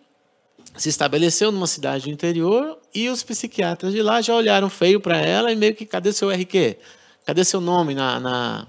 se 0.76 0.88
estabeleceu 0.88 1.52
numa 1.52 1.66
cidade 1.66 2.04
do 2.04 2.11
interior 2.11 2.78
e 2.95 3.09
os 3.09 3.23
psiquiatras 3.23 3.92
de 3.92 4.02
lá 4.02 4.21
já 4.21 4.35
olharam 4.35 4.69
feio 4.69 5.00
para 5.00 5.19
ela 5.19 5.52
e 5.52 5.57
meio 5.57 5.75
que 5.75 5.85
cadê 5.85 6.12
seu 6.12 6.31
RQ? 6.31 6.78
Cadê 7.25 7.45
seu 7.45 7.61
nome 7.61 7.95
na, 7.95 8.19
na 8.19 8.66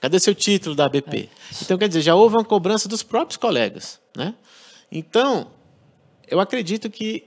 cadê 0.00 0.18
seu 0.18 0.34
título 0.34 0.74
da 0.74 0.86
ABP? 0.86 1.28
É. 1.28 1.54
Então 1.62 1.76
quer 1.76 1.88
dizer, 1.88 2.00
já 2.00 2.14
houve 2.14 2.36
uma 2.36 2.44
cobrança 2.44 2.88
dos 2.88 3.02
próprios 3.02 3.36
colegas, 3.36 4.00
né? 4.16 4.34
Então, 4.90 5.48
eu 6.32 6.40
acredito 6.40 6.88
que 6.88 7.26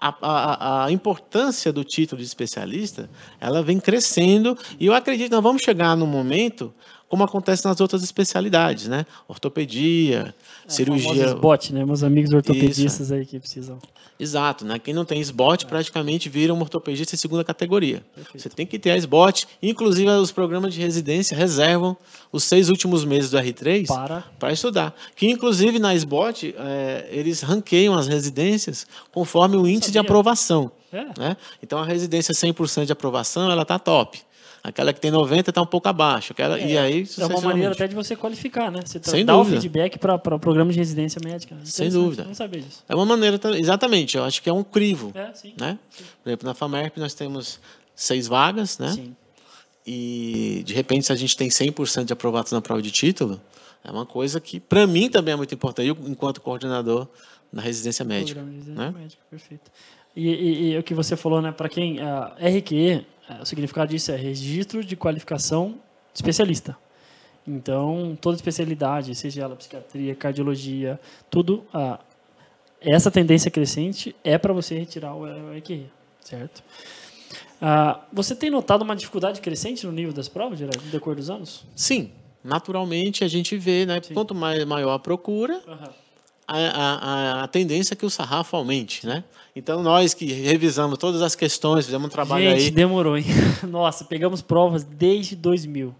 a, 0.00 0.14
a, 0.22 0.84
a, 0.86 0.92
importância 0.92 1.70
do 1.70 1.84
título 1.84 2.20
de 2.20 2.26
especialista 2.26 3.10
ela 3.38 3.62
vem 3.62 3.78
crescendo 3.78 4.56
e 4.80 4.86
eu 4.86 4.94
acredito 4.94 5.28
que 5.28 5.34
nós 5.34 5.42
vamos 5.42 5.60
chegar 5.60 5.94
no 5.96 6.06
momento 6.06 6.72
como 7.08 7.24
acontece 7.24 7.64
nas 7.64 7.80
outras 7.80 8.02
especialidades, 8.02 8.86
né? 8.86 9.06
Ortopedia, 9.26 10.34
é, 10.66 10.70
cirurgia. 10.70 11.26
SBOT, 11.26 11.72
né? 11.72 11.84
Meus 11.84 12.02
amigos 12.02 12.32
ortopedistas 12.32 13.00
Isso. 13.00 13.14
aí 13.14 13.24
que 13.24 13.40
precisam. 13.40 13.78
Exato, 14.20 14.64
né? 14.64 14.78
Quem 14.78 14.92
não 14.92 15.04
tem 15.04 15.20
SBOT 15.20 15.64
é. 15.64 15.68
praticamente 15.68 16.28
vira 16.28 16.52
um 16.52 16.60
ortopedista 16.60 17.16
de 17.16 17.20
segunda 17.22 17.44
categoria. 17.44 18.02
Perfeito. 18.14 18.42
Você 18.42 18.48
tem 18.50 18.66
que 18.66 18.78
ter 18.78 18.90
a 18.90 18.96
SBOT, 18.96 19.46
inclusive 19.62 20.10
os 20.10 20.32
programas 20.32 20.74
de 20.74 20.80
residência 20.80 21.36
reservam 21.36 21.96
os 22.32 22.44
seis 22.44 22.68
últimos 22.68 23.04
meses 23.04 23.30
do 23.30 23.38
R3 23.38 23.86
para, 23.86 24.24
para 24.38 24.52
estudar. 24.52 24.94
Que 25.16 25.30
inclusive 25.30 25.78
na 25.78 25.94
SBOT 25.94 26.54
é, 26.58 27.08
eles 27.10 27.40
ranqueiam 27.40 27.94
as 27.94 28.08
residências 28.08 28.86
conforme 29.12 29.56
o 29.56 29.66
índice 29.66 29.92
de 29.92 29.98
aprovação. 29.98 30.70
É. 30.92 31.04
Né? 31.18 31.36
Então 31.62 31.78
a 31.78 31.84
residência 31.84 32.34
100% 32.34 32.86
de 32.86 32.92
aprovação 32.92 33.50
ela 33.50 33.62
está 33.62 33.78
top. 33.78 34.20
Aquela 34.68 34.92
que 34.92 35.00
tem 35.00 35.10
90 35.10 35.50
está 35.50 35.62
um 35.62 35.66
pouco 35.66 35.88
abaixo. 35.88 36.32
Aquela, 36.32 36.58
é, 36.58 36.66
e 36.70 36.78
aí, 36.78 37.06
é 37.18 37.26
uma 37.26 37.40
maneira 37.40 37.72
até 37.72 37.86
de 37.86 37.94
você 37.94 38.14
qualificar, 38.14 38.70
né? 38.70 38.80
Você 38.84 39.00
Sem 39.02 39.24
dá 39.24 39.34
dúvida. 39.34 39.56
o 39.56 39.60
feedback 39.60 39.98
para 39.98 40.14
o 40.14 40.38
programa 40.38 40.72
de 40.72 40.78
residência 40.78 41.20
médica. 41.24 41.56
Sem 41.64 41.90
dúvida. 41.90 42.24
Não 42.24 42.34
saber 42.34 42.60
disso. 42.60 42.84
É 42.88 42.94
uma 42.94 43.06
maneira, 43.06 43.38
exatamente, 43.56 44.16
eu 44.16 44.24
acho 44.24 44.42
que 44.42 44.48
é 44.48 44.52
um 44.52 44.62
crivo. 44.62 45.12
É, 45.14 45.32
sim. 45.34 45.54
Né? 45.58 45.78
sim. 45.90 46.04
Por 46.22 46.28
exemplo, 46.28 46.46
na 46.46 46.54
FAMERP 46.54 46.98
nós 46.98 47.14
temos 47.14 47.60
seis 47.94 48.28
vagas, 48.28 48.78
né? 48.78 48.92
Sim. 48.92 49.16
E, 49.86 50.62
de 50.66 50.74
repente, 50.74 51.06
se 51.06 51.12
a 51.12 51.16
gente 51.16 51.34
tem 51.34 51.48
100% 51.48 52.04
de 52.04 52.12
aprovados 52.12 52.52
na 52.52 52.60
prova 52.60 52.82
de 52.82 52.90
título, 52.90 53.40
é 53.82 53.90
uma 53.90 54.04
coisa 54.04 54.38
que, 54.38 54.60
para 54.60 54.86
mim, 54.86 55.08
também 55.08 55.32
é 55.32 55.36
muito 55.36 55.54
importante, 55.54 55.88
eu, 55.88 55.96
enquanto 56.06 56.42
coordenador 56.42 57.08
da 57.50 57.62
residência 57.62 58.04
médica. 58.04 58.40
Programa 58.40 58.50
de 58.50 58.58
residência 58.58 58.92
né? 58.92 58.98
médica, 58.98 59.22
perfeito. 59.30 59.70
E, 60.18 60.26
e, 60.26 60.72
e, 60.72 60.78
o 60.78 60.82
que 60.82 60.94
você 60.94 61.16
falou, 61.16 61.40
né? 61.40 61.52
Para 61.52 61.68
quem. 61.68 61.98
Uh, 62.00 62.58
RQE, 62.58 63.06
uh, 63.30 63.42
o 63.42 63.46
significado 63.46 63.92
disso 63.92 64.10
é 64.10 64.16
Registro 64.16 64.82
de 64.82 64.96
Qualificação 64.96 65.76
Especialista. 66.12 66.76
Então, 67.46 68.18
toda 68.20 68.34
especialidade, 68.34 69.14
seja 69.14 69.42
ela 69.42 69.54
psiquiatria, 69.54 70.16
cardiologia, 70.16 70.98
tudo, 71.30 71.64
uh, 71.72 71.96
essa 72.80 73.12
tendência 73.12 73.48
crescente 73.48 74.14
é 74.24 74.36
para 74.36 74.52
você 74.52 74.76
retirar 74.76 75.14
o 75.14 75.24
RQE, 75.56 75.86
certo? 76.20 76.64
Uh, 77.62 78.00
você 78.12 78.34
tem 78.34 78.50
notado 78.50 78.82
uma 78.82 78.96
dificuldade 78.96 79.40
crescente 79.40 79.86
no 79.86 79.92
nível 79.92 80.12
das 80.12 80.28
provas, 80.28 80.58
Gerardo, 80.58 80.84
no 80.84 80.90
decorrer 80.90 81.16
dos 81.16 81.30
anos? 81.30 81.64
Sim. 81.76 82.10
Naturalmente, 82.42 83.22
a 83.22 83.28
gente 83.28 83.56
vê, 83.56 83.86
né? 83.86 84.00
Sim. 84.02 84.14
Quanto 84.14 84.34
mais, 84.34 84.64
maior 84.64 84.94
a 84.94 84.98
procura, 84.98 85.62
Uhum. 85.66 86.07
A, 86.56 87.40
a, 87.40 87.44
a 87.44 87.48
tendência 87.48 87.94
é 87.94 87.96
que 87.96 88.06
o 88.06 88.10
sarrafo 88.10 88.56
aumente, 88.56 89.06
né? 89.06 89.22
Então, 89.54 89.82
nós 89.82 90.14
que 90.14 90.24
revisamos 90.32 90.98
todas 90.98 91.20
as 91.20 91.34
questões, 91.34 91.84
fizemos 91.84 92.06
um 92.06 92.10
trabalho 92.10 92.44
Gente, 92.44 92.64
aí... 92.64 92.70
demorou, 92.70 93.16
hein? 93.18 93.24
Nossa, 93.68 94.04
pegamos 94.04 94.40
provas 94.40 94.84
desde 94.84 95.34
2000. 95.36 95.94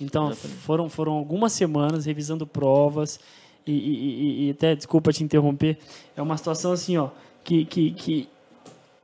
Então, 0.00 0.30
Exatamente. 0.30 0.60
foram, 0.60 0.88
foram 0.88 1.12
algumas 1.12 1.52
semanas 1.52 2.04
revisando 2.06 2.46
provas. 2.46 3.20
E, 3.66 3.72
e- 3.72 3.76
e- 3.76 4.46
e 4.46 4.50
até, 4.50 4.74
desculpa 4.74 5.12
te 5.12 5.22
interromper, 5.24 5.78
é 6.16 6.20
uma 6.20 6.36
situação 6.36 6.72
assim, 6.72 6.96
ó, 6.98 7.08
que, 7.42 7.64
que, 7.64 7.92
que 7.92 8.28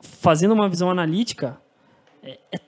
fazendo 0.00 0.52
uma 0.52 0.69
visão 0.69 0.90
analítica, 0.90 1.57
é- 2.23 2.38
é- 2.52 2.61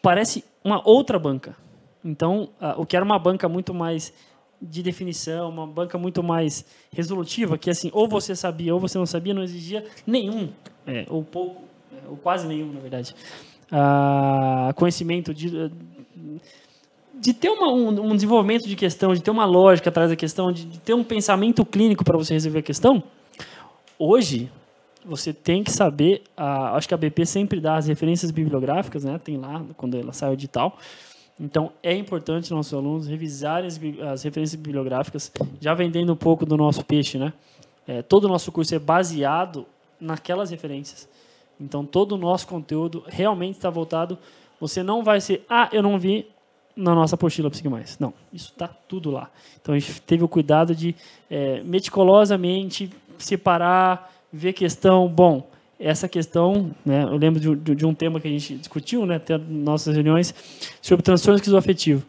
parece 0.00 0.44
uma 0.62 0.80
outra 0.88 1.18
banca. 1.18 1.56
Então, 2.04 2.50
o 2.76 2.86
que 2.86 2.94
era 2.96 3.04
uma 3.04 3.18
banca 3.18 3.48
muito 3.48 3.74
mais 3.74 4.12
de 4.64 4.82
definição, 4.82 5.48
uma 5.48 5.66
banca 5.66 5.98
muito 5.98 6.22
mais 6.22 6.64
resolutiva, 6.92 7.58
que 7.58 7.70
assim, 7.70 7.90
ou 7.92 8.08
você 8.08 8.34
sabia 8.34 8.74
ou 8.74 8.80
você 8.80 8.98
não 8.98 9.06
sabia, 9.06 9.34
não 9.34 9.42
exigia 9.42 9.84
nenhum, 10.06 10.48
é, 10.86 11.06
ou 11.08 11.22
pouco, 11.22 11.62
é, 11.92 12.08
ou 12.08 12.16
quase 12.16 12.46
nenhum, 12.46 12.72
na 12.72 12.80
verdade, 12.80 13.14
ah, 13.70 14.72
conhecimento 14.76 15.34
de, 15.34 15.70
de 17.14 17.32
ter 17.32 17.48
uma, 17.48 17.72
um, 17.72 18.12
um 18.12 18.14
desenvolvimento 18.14 18.66
de 18.68 18.76
questão, 18.76 19.14
de 19.14 19.22
ter 19.22 19.30
uma 19.30 19.44
lógica 19.44 19.90
atrás 19.90 20.10
da 20.10 20.16
questão, 20.16 20.52
de, 20.52 20.64
de 20.64 20.78
ter 20.80 20.94
um 20.94 21.04
pensamento 21.04 21.64
clínico 21.64 22.04
para 22.04 22.16
você 22.16 22.34
resolver 22.34 22.58
a 22.60 22.62
questão. 22.62 23.02
Hoje, 23.98 24.50
você 25.04 25.32
tem 25.32 25.62
que 25.62 25.70
saber, 25.70 26.22
ah, 26.36 26.76
acho 26.76 26.88
que 26.88 26.94
a 26.94 26.96
BP 26.96 27.26
sempre 27.26 27.60
dá 27.60 27.76
as 27.76 27.86
referências 27.86 28.30
bibliográficas, 28.30 29.04
né? 29.04 29.20
Tem 29.22 29.36
lá 29.36 29.64
quando 29.76 29.96
ela 29.96 30.12
sai 30.12 30.30
o 30.30 30.32
edital. 30.32 30.78
Então, 31.38 31.72
é 31.82 31.94
importante 31.94 32.52
nossos 32.52 32.72
alunos 32.72 33.06
revisarem 33.08 33.66
as, 33.66 33.80
as 34.12 34.22
referências 34.22 34.60
bibliográficas, 34.60 35.32
já 35.60 35.74
vendendo 35.74 36.12
um 36.12 36.16
pouco 36.16 36.46
do 36.46 36.56
nosso 36.56 36.84
peixe, 36.84 37.18
né? 37.18 37.32
É, 37.86 38.02
todo 38.02 38.24
o 38.24 38.28
nosso 38.28 38.50
curso 38.52 38.74
é 38.74 38.78
baseado 38.78 39.66
naquelas 40.00 40.50
referências. 40.50 41.08
Então, 41.60 41.84
todo 41.84 42.12
o 42.12 42.18
nosso 42.18 42.46
conteúdo 42.46 43.04
realmente 43.06 43.56
está 43.56 43.68
voltado. 43.68 44.18
Você 44.60 44.82
não 44.82 45.02
vai 45.02 45.20
ser, 45.20 45.44
ah, 45.48 45.68
eu 45.72 45.82
não 45.82 45.98
vi 45.98 46.26
na 46.76 46.94
nossa 46.94 47.14
apostila 47.14 47.50
Psique 47.50 47.68
Mais. 47.68 47.98
Não, 47.98 48.12
isso 48.32 48.50
está 48.50 48.68
tudo 48.68 49.10
lá. 49.10 49.30
Então, 49.60 49.74
a 49.74 49.78
gente 49.78 50.00
teve 50.02 50.24
o 50.24 50.28
cuidado 50.28 50.74
de, 50.74 50.94
é, 51.30 51.62
meticulosamente, 51.62 52.90
separar, 53.18 54.12
ver 54.32 54.52
questão. 54.52 55.08
Bom, 55.08 55.48
essa 55.86 56.08
questão, 56.08 56.70
né, 56.84 57.02
eu 57.04 57.16
lembro 57.16 57.38
de, 57.38 57.54
de- 57.56 57.74
de 57.74 57.86
um 57.86 57.94
tema 57.94 58.18
que 58.20 58.26
a 58.26 58.30
gente 58.30 58.56
discutiu, 58.56 59.04
né, 59.04 59.20
nas 59.28 59.40
nossas 59.48 59.94
reuniões, 59.94 60.34
sobre 60.80 61.02
transtorno 61.02 61.36
esquizoafetivo. 61.36 62.04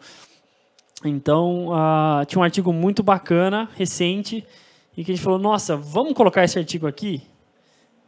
Então, 1.04 1.68
ah, 1.72 2.24
tinha 2.26 2.40
um 2.40 2.42
artigo 2.42 2.72
muito 2.72 3.02
bacana, 3.02 3.68
recente, 3.76 4.44
e 4.96 5.04
que 5.04 5.12
a 5.12 5.14
gente 5.14 5.22
falou, 5.22 5.38
nossa, 5.38 5.76
vamos 5.76 6.14
colocar 6.14 6.42
esse 6.42 6.58
artigo 6.58 6.86
aqui? 6.86 7.22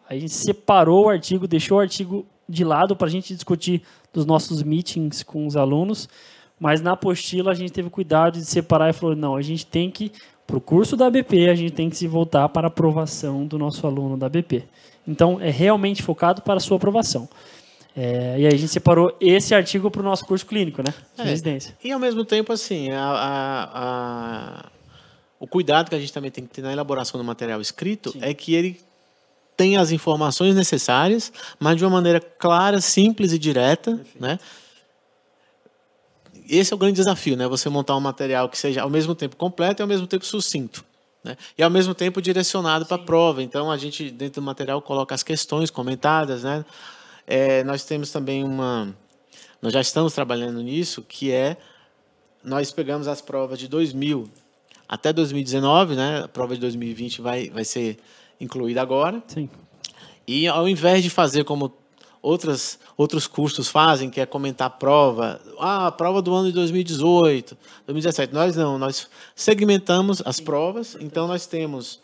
A 0.08 0.14
gente 0.14 0.30
separou 0.32 1.04
o 1.04 1.08
artigo, 1.10 1.46
deixou 1.46 1.76
o 1.76 1.80
artigo 1.80 2.24
de 2.48 2.64
lado 2.64 2.96
para 2.96 3.06
a 3.06 3.10
gente 3.10 3.34
discutir 3.34 3.82
dos 4.12 4.24
nossos 4.24 4.62
meetings 4.62 5.22
com 5.22 5.46
os 5.46 5.54
alunos, 5.54 6.08
mas 6.58 6.80
na 6.80 6.92
apostila 6.92 7.52
a 7.52 7.54
gente 7.54 7.70
teve 7.72 7.90
cuidado 7.90 8.38
de 8.38 8.44
separar 8.46 8.88
e 8.88 8.94
falou, 8.94 9.14
não, 9.14 9.36
a 9.36 9.42
gente 9.42 9.66
tem 9.66 9.90
que, 9.90 10.10
para 10.48 10.56
o 10.56 10.60
curso 10.62 10.96
da 10.96 11.10
BP, 11.10 11.48
a 11.50 11.54
gente 11.54 11.72
tem 11.72 11.90
que 11.90 11.96
se 11.96 12.06
voltar 12.08 12.48
para 12.48 12.66
a 12.66 12.68
aprovação 12.68 13.46
do 13.46 13.58
nosso 13.58 13.86
aluno 13.86 14.16
da 14.16 14.28
BP. 14.30 14.64
Então, 15.06 15.38
é 15.40 15.50
realmente 15.50 16.02
focado 16.02 16.40
para 16.40 16.54
a 16.56 16.60
sua 16.60 16.78
aprovação. 16.78 17.28
É, 17.94 18.36
e 18.38 18.46
aí 18.46 18.54
a 18.54 18.56
gente 18.56 18.68
separou 18.68 19.14
esse 19.20 19.54
artigo 19.54 19.90
para 19.90 20.00
o 20.00 20.04
nosso 20.04 20.24
curso 20.24 20.46
clínico, 20.46 20.82
né? 20.82 20.94
De 21.16 21.20
É. 21.22 21.24
residência. 21.24 21.76
E 21.84 21.92
ao 21.92 22.00
mesmo 22.00 22.24
tempo, 22.24 22.50
assim, 22.52 22.90
a, 22.92 23.02
a- 23.02 23.70
a- 23.74 24.64
o 25.38 25.46
cuidado 25.46 25.90
que 25.90 25.94
a 25.94 26.00
gente 26.00 26.12
também 26.12 26.30
tem 26.30 26.44
que 26.44 26.50
ter 26.50 26.62
na 26.62 26.72
elaboração 26.72 27.18
do 27.20 27.24
material 27.24 27.60
escrito 27.60 28.12
Sim. 28.12 28.20
é 28.22 28.32
que 28.32 28.54
ele 28.54 28.80
tenha 29.56 29.80
as 29.80 29.90
informações 29.90 30.54
necessárias, 30.54 31.30
mas 31.60 31.76
de 31.76 31.84
uma 31.84 31.90
maneira 31.90 32.20
clara, 32.20 32.80
simples 32.80 33.32
e 33.32 33.38
direta, 33.38 34.00
né? 34.18 34.38
Esse 36.48 36.72
é 36.72 36.76
o 36.76 36.78
grande 36.78 36.96
desafio, 36.96 37.36
né? 37.36 37.46
Você 37.46 37.68
montar 37.68 37.96
um 37.96 38.00
material 38.00 38.48
que 38.48 38.56
seja 38.56 38.82
ao 38.82 38.90
mesmo 38.90 39.14
tempo 39.14 39.36
completo 39.36 39.80
e 39.80 39.82
ao 39.82 39.88
mesmo 39.88 40.06
tempo 40.06 40.24
sucinto. 40.24 40.84
Né? 41.22 41.36
E 41.56 41.62
ao 41.62 41.70
mesmo 41.70 41.94
tempo 41.94 42.22
direcionado 42.22 42.86
para 42.86 42.96
a 42.96 43.04
prova. 43.04 43.42
Então 43.42 43.70
a 43.70 43.76
gente, 43.76 44.10
dentro 44.10 44.40
do 44.40 44.44
material, 44.44 44.80
coloca 44.80 45.14
as 45.14 45.22
questões 45.22 45.70
comentadas. 45.70 46.42
Né? 46.42 46.64
É, 47.26 47.62
nós 47.64 47.84
temos 47.84 48.10
também 48.10 48.42
uma. 48.42 48.94
Nós 49.60 49.72
já 49.72 49.80
estamos 49.80 50.12
trabalhando 50.14 50.62
nisso, 50.62 51.02
que 51.02 51.30
é. 51.30 51.56
Nós 52.42 52.70
pegamos 52.70 53.08
as 53.08 53.20
provas 53.20 53.58
de 53.58 53.68
2000 53.68 54.30
até 54.88 55.12
2019, 55.12 55.96
né? 55.96 56.22
a 56.24 56.28
prova 56.28 56.54
de 56.54 56.60
2020 56.60 57.20
vai, 57.20 57.50
vai 57.50 57.64
ser 57.64 57.98
incluída 58.40 58.80
agora. 58.80 59.22
Sim. 59.26 59.50
E 60.26 60.48
ao 60.48 60.66
invés 60.68 61.02
de 61.02 61.10
fazer 61.10 61.44
como 61.44 61.74
outras, 62.22 62.78
outros 62.96 63.26
cursos 63.26 63.68
fazem, 63.68 64.10
que 64.10 64.20
é 64.20 64.26
comentar 64.26 64.70
prova, 64.78 65.40
ah, 65.58 65.86
a 65.86 65.92
prova 65.92 66.20
do 66.20 66.34
ano 66.34 66.48
de 66.48 66.54
2018, 66.54 67.56
2017, 67.86 68.32
nós 68.32 68.56
não, 68.56 68.78
nós 68.78 69.08
segmentamos 69.34 70.22
as 70.24 70.40
provas, 70.40 70.96
então 71.00 71.26
nós 71.26 71.46
temos 71.46 72.00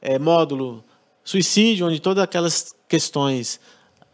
é, 0.00 0.18
módulo 0.18 0.84
suicídio, 1.24 1.86
onde 1.86 2.00
todas 2.00 2.22
aquelas 2.22 2.74
questões 2.88 3.60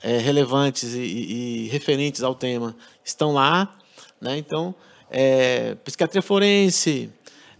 é, 0.02 0.19
relevantes 0.19 0.95
e, 0.95 1.00
e- 1.00 1.69
referentes 1.69 2.23
ao 2.23 2.35
tema 2.35 2.76
estão 3.05 3.33
lá, 3.33 3.76
né? 4.21 4.37
Então, 4.37 4.75
é, 5.11 5.75
psiquiatria 5.76 6.23
forense, 6.23 7.11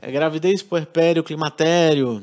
gravidez, 0.03 0.63
puerpério, 0.63 1.25
climatério, 1.25 2.23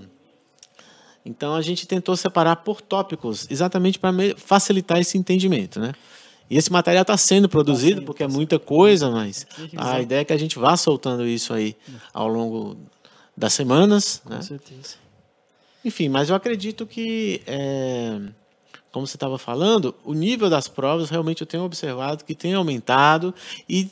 então 1.25 1.55
a 1.55 1.61
gente 1.61 1.87
tentou 1.87 2.15
separar 2.15 2.57
por 2.57 2.81
tópicos, 2.81 3.47
exatamente 3.49 3.97
para 3.97 4.11
facilitar 4.37 4.99
esse 4.99 5.17
entendimento, 5.17 5.79
né? 5.79 5.93
E 6.47 6.57
esse 6.57 6.71
material 6.71 7.01
está 7.01 7.17
sendo 7.17 7.49
produzido 7.49 7.95
sendo, 7.95 8.05
porque 8.05 8.23
é 8.23 8.27
tá 8.27 8.33
muita 8.33 8.59
coisa, 8.59 9.09
mas 9.09 9.47
a 9.75 9.99
ideia 9.99 10.21
é 10.21 10.25
que 10.25 10.33
a 10.33 10.37
gente 10.37 10.59
vá 10.59 10.77
soltando 10.77 11.25
isso 11.25 11.53
aí 11.53 11.75
ao 12.13 12.27
longo 12.27 12.77
das 13.35 13.53
semanas, 13.53 14.21
né? 14.25 14.37
Com 14.37 14.43
certeza. 14.43 14.95
Enfim, 15.83 16.07
mas 16.07 16.29
eu 16.29 16.35
acredito 16.35 16.85
que, 16.85 17.41
é, 17.47 18.19
como 18.91 19.07
você 19.07 19.17
estava 19.17 19.39
falando, 19.39 19.95
o 20.03 20.13
nível 20.13 20.49
das 20.49 20.67
provas 20.67 21.09
realmente 21.09 21.41
eu 21.41 21.47
tenho 21.47 21.63
observado 21.63 22.23
que 22.23 22.35
tem 22.35 22.53
aumentado 22.53 23.33
e 23.67 23.89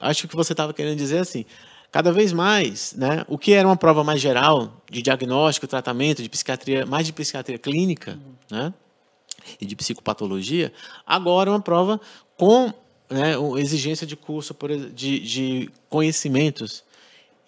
acho 0.00 0.26
que 0.26 0.36
você 0.36 0.52
estava 0.52 0.72
querendo 0.72 0.96
dizer 0.96 1.18
assim, 1.18 1.44
cada 1.90 2.12
vez 2.12 2.32
mais, 2.32 2.94
né, 2.94 3.24
o 3.28 3.38
que 3.38 3.52
era 3.52 3.66
uma 3.66 3.76
prova 3.76 4.04
mais 4.04 4.20
geral 4.20 4.82
de 4.90 5.02
diagnóstico, 5.02 5.66
tratamento, 5.66 6.22
de 6.22 6.28
psiquiatria, 6.28 6.84
mais 6.84 7.06
de 7.06 7.12
psiquiatria 7.12 7.58
clínica, 7.58 8.18
né, 8.50 8.72
e 9.60 9.66
de 9.66 9.76
psicopatologia, 9.76 10.72
agora 11.06 11.50
uma 11.50 11.60
prova 11.60 12.00
com 12.36 12.72
né, 13.08 13.34
exigência 13.58 14.06
de 14.06 14.16
curso 14.16 14.54
por, 14.54 14.76
de, 14.76 15.20
de 15.20 15.70
conhecimentos 15.88 16.84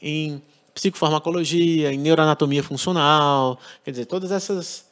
em 0.00 0.40
psicofarmacologia, 0.74 1.92
em 1.92 1.98
neuroanatomia 1.98 2.62
funcional, 2.62 3.58
quer 3.84 3.90
dizer, 3.90 4.06
todas 4.06 4.30
essas, 4.30 4.86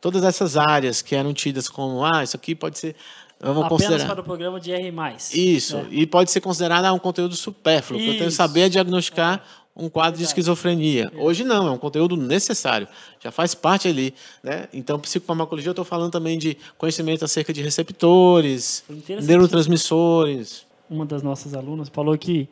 todas 0.00 0.24
essas 0.24 0.56
áreas 0.56 1.02
que 1.02 1.14
eram 1.14 1.34
tidas 1.34 1.68
como, 1.68 2.02
ah, 2.04 2.24
isso 2.24 2.36
aqui 2.36 2.54
pode 2.54 2.78
ser 2.78 2.96
Vamos 3.38 3.64
Apenas 3.64 3.82
considerar. 3.82 4.06
para 4.06 4.20
o 4.20 4.24
programa 4.24 4.58
de 4.58 4.72
R+. 4.72 4.92
Isso, 5.34 5.76
é. 5.76 5.86
e 5.90 6.06
pode 6.06 6.30
ser 6.30 6.40
considerado 6.40 6.86
ah, 6.86 6.92
um 6.92 6.98
conteúdo 6.98 7.36
supérfluo, 7.36 8.00
eu 8.00 8.12
tenho 8.14 8.24
que 8.24 8.30
saber 8.30 8.70
diagnosticar 8.70 9.36
é. 9.36 9.40
um 9.76 9.90
quadro 9.90 10.12
Verdade. 10.12 10.18
de 10.18 10.24
esquizofrenia. 10.24 11.10
É. 11.14 11.18
Hoje 11.18 11.44
não, 11.44 11.68
é 11.68 11.70
um 11.70 11.76
conteúdo 11.76 12.16
necessário, 12.16 12.88
já 13.20 13.30
faz 13.30 13.54
parte 13.54 13.88
ali. 13.88 14.14
Né? 14.42 14.68
Então, 14.72 14.98
psicofarmacologia, 14.98 15.68
eu 15.68 15.72
estou 15.72 15.84
falando 15.84 16.12
também 16.12 16.38
de 16.38 16.56
conhecimento 16.78 17.24
acerca 17.24 17.52
de 17.52 17.60
receptores, 17.60 18.82
neurotransmissores. 19.22 20.66
Uma 20.88 21.04
das 21.04 21.22
nossas 21.22 21.52
alunas 21.52 21.90
falou 21.90 22.16
que 22.16 22.48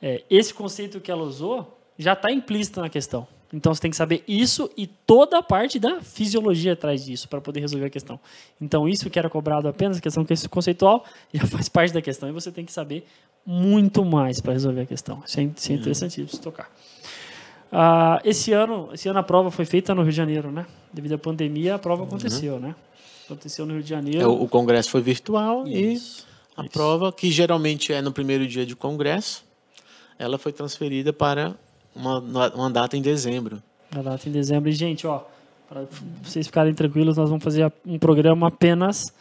é, 0.00 0.22
esse 0.30 0.54
conceito 0.54 1.00
que 1.00 1.10
ela 1.10 1.24
usou 1.24 1.76
já 1.98 2.12
está 2.12 2.30
implícito 2.30 2.80
na 2.80 2.88
questão. 2.88 3.26
Então 3.52 3.74
você 3.74 3.80
tem 3.80 3.90
que 3.90 3.96
saber 3.96 4.22
isso 4.28 4.70
e 4.76 4.86
toda 4.86 5.38
a 5.38 5.42
parte 5.42 5.78
da 5.78 6.02
fisiologia 6.02 6.74
atrás 6.74 7.04
disso 7.04 7.28
para 7.28 7.40
poder 7.40 7.60
resolver 7.60 7.86
a 7.86 7.90
questão. 7.90 8.20
Então 8.60 8.88
isso 8.88 9.08
que 9.08 9.18
era 9.18 9.30
cobrado 9.30 9.68
apenas 9.68 9.96
a 9.96 10.00
questão 10.00 10.26
conceitual 10.50 11.04
já 11.32 11.46
faz 11.46 11.68
parte 11.68 11.94
da 11.94 12.02
questão 12.02 12.28
e 12.28 12.32
você 12.32 12.52
tem 12.52 12.64
que 12.64 12.72
saber 12.72 13.06
muito 13.46 14.04
mais 14.04 14.40
para 14.40 14.52
resolver 14.52 14.82
a 14.82 14.86
questão. 14.86 15.22
Isso 15.26 15.40
é, 15.40 15.44
isso 15.44 15.68
é 15.68 15.74
uhum. 15.74 15.80
interessante 15.80 16.28
se 16.28 16.40
tocar. 16.40 16.70
Ah, 17.72 18.20
esse 18.24 18.52
ano, 18.52 18.90
esse 18.92 19.08
ano 19.08 19.18
a 19.18 19.22
prova 19.22 19.50
foi 19.50 19.64
feita 19.64 19.94
no 19.94 20.02
Rio 20.02 20.10
de 20.10 20.16
Janeiro, 20.16 20.50
né? 20.50 20.66
Devido 20.92 21.14
à 21.14 21.18
pandemia, 21.18 21.74
a 21.74 21.78
prova 21.78 22.02
uhum. 22.02 22.08
aconteceu, 22.08 22.60
né? 22.60 22.74
Aconteceu 23.24 23.64
no 23.64 23.74
Rio 23.74 23.82
de 23.82 23.88
Janeiro. 23.88 24.20
É, 24.20 24.26
o, 24.26 24.42
o 24.42 24.48
congresso 24.48 24.90
foi 24.90 25.00
virtual 25.00 25.66
isso, 25.66 26.26
e 26.56 26.60
a 26.60 26.64
isso. 26.64 26.72
prova, 26.72 27.12
que 27.12 27.30
geralmente 27.30 27.92
é 27.92 28.02
no 28.02 28.12
primeiro 28.12 28.46
dia 28.46 28.64
de 28.66 28.76
congresso, 28.76 29.44
ela 30.18 30.38
foi 30.38 30.52
transferida 30.52 31.12
para 31.12 31.54
uma, 31.94 32.18
uma 32.54 32.70
data 32.70 32.96
em 32.96 33.02
dezembro. 33.02 33.62
Uma 33.92 34.02
data 34.02 34.28
em 34.28 34.32
dezembro. 34.32 34.68
E, 34.68 34.72
gente, 34.72 35.06
ó, 35.06 35.22
para 35.68 35.84
vocês 36.22 36.46
ficarem 36.46 36.74
tranquilos, 36.74 37.16
nós 37.16 37.28
vamos 37.28 37.44
fazer 37.44 37.70
um 37.86 37.98
programa 37.98 38.48
apenas 38.48 39.12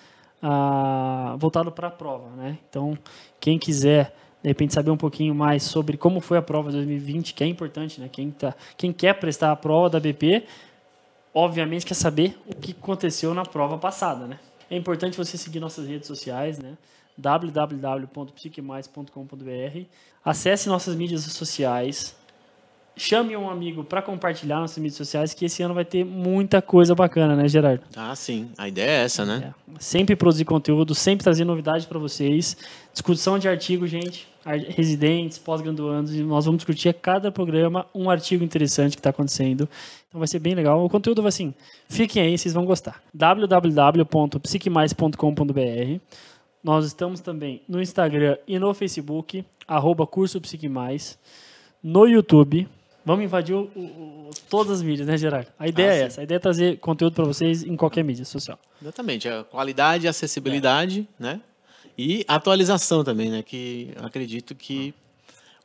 ah, 0.41 1.35
voltado 1.37 1.71
para 1.71 1.87
a 1.87 1.91
prova, 1.91 2.29
né? 2.35 2.57
Então, 2.69 2.97
quem 3.39 3.59
quiser 3.59 4.13
de 4.41 4.49
repente 4.49 4.73
saber 4.73 4.91
um 4.91 4.97
pouquinho 4.97 5.33
mais 5.33 5.63
sobre 5.63 5.97
como 5.97 6.21
foi 6.21 6.37
a 6.37 6.41
prova 6.41 6.69
de 6.69 6.77
2020, 6.77 7.33
que 7.33 7.43
é 7.43 7.47
importante, 7.47 7.99
né? 7.99 8.09
Quem, 8.11 8.31
tá, 8.31 8.55
quem 8.77 8.93
quer 8.93 9.13
prestar 9.15 9.51
a 9.51 9.55
prova 9.55 9.89
da 9.89 9.99
BP, 9.99 10.45
obviamente 11.33 11.85
quer 11.85 11.95
saber 11.95 12.37
o 12.47 12.55
que 12.55 12.71
aconteceu 12.71 13.33
na 13.33 13.43
prova 13.43 13.77
passada, 13.77 14.25
né? 14.25 14.39
É 14.69 14.77
importante 14.77 15.17
você 15.17 15.37
seguir 15.37 15.59
nossas 15.59 15.87
redes 15.87 16.07
sociais, 16.07 16.59
né? 16.59 16.77
www.psiquemais.com.br. 17.17 19.85
Acesse 20.23 20.69
nossas 20.69 20.95
mídias 20.95 21.23
sociais, 21.23 22.15
chame 22.97 23.37
um 23.37 23.49
amigo 23.49 23.83
para 23.83 24.01
compartilhar 24.01 24.59
nas 24.59 24.77
mídias 24.77 24.95
sociais, 24.95 25.33
que 25.33 25.45
esse 25.45 25.63
ano 25.63 25.73
vai 25.73 25.85
ter 25.85 26.03
muita 26.03 26.61
coisa 26.61 26.93
bacana, 26.95 27.35
né, 27.35 27.47
Gerardo? 27.47 27.83
Ah, 27.95 28.15
sim. 28.15 28.49
A 28.57 28.67
ideia 28.67 28.89
é 28.89 29.03
essa, 29.03 29.23
né? 29.25 29.53
É. 29.53 29.55
Sempre 29.79 30.15
produzir 30.15 30.45
conteúdo, 30.45 30.95
sempre 30.95 31.23
trazer 31.23 31.45
novidades 31.45 31.85
para 31.85 31.99
vocês. 31.99 32.57
Discussão 32.91 33.37
de 33.37 33.47
artigos, 33.47 33.87
gente. 33.89 34.27
Residentes, 34.69 35.37
pós-graduandos. 35.37 36.11
Nós 36.15 36.45
vamos 36.45 36.59
discutir 36.59 36.89
a 36.89 36.93
cada 36.93 37.31
programa 37.31 37.85
um 37.93 38.09
artigo 38.09 38.43
interessante 38.43 38.93
que 38.93 38.99
está 38.99 39.11
acontecendo. 39.11 39.69
Então 40.07 40.17
vai 40.19 40.27
ser 40.27 40.39
bem 40.39 40.55
legal. 40.55 40.83
O 40.83 40.89
conteúdo 40.89 41.21
vai 41.21 41.29
assim. 41.29 41.53
Fiquem 41.87 42.23
aí, 42.23 42.35
vocês 42.37 42.53
vão 42.53 42.65
gostar. 42.65 43.01
www.psiquemais.com.br 43.13 45.99
Nós 46.63 46.85
estamos 46.85 47.19
também 47.19 47.61
no 47.67 47.81
Instagram 47.81 48.37
e 48.47 48.57
no 48.57 48.73
Facebook, 48.73 49.43
arroba 49.67 50.07
Curso 50.07 50.39
Psique 50.41 50.69
Mais. 50.69 51.19
No 51.83 52.07
YouTube, 52.07 52.67
Vamos 53.07 53.23
invadir 53.23 53.55
o, 53.55 53.61
o, 53.61 54.31
todas 54.49 54.73
as 54.73 54.81
mídias, 54.81 55.07
né, 55.07 55.17
Gerardo? 55.17 55.49
A 55.57 55.65
ideia 55.65 55.91
ah, 55.91 55.95
é 55.95 56.01
essa. 56.01 56.19
A 56.19 56.25
ideia 56.25 56.35
é 56.35 56.39
trazer 56.39 56.77
conteúdo 56.79 57.13
para 57.13 57.23
vocês 57.23 57.63
em 57.63 57.77
qualquer 57.77 58.03
mídia 58.03 58.25
social. 58.25 58.59
Exatamente. 58.81 59.29
A 59.29 59.45
qualidade, 59.45 60.09
acessibilidade, 60.09 61.07
é. 61.17 61.23
né? 61.23 61.41
E 61.97 62.25
atualização 62.27 63.05
também, 63.05 63.29
né? 63.29 63.41
Que 63.41 63.93
acredito 63.95 64.53
que 64.53 64.93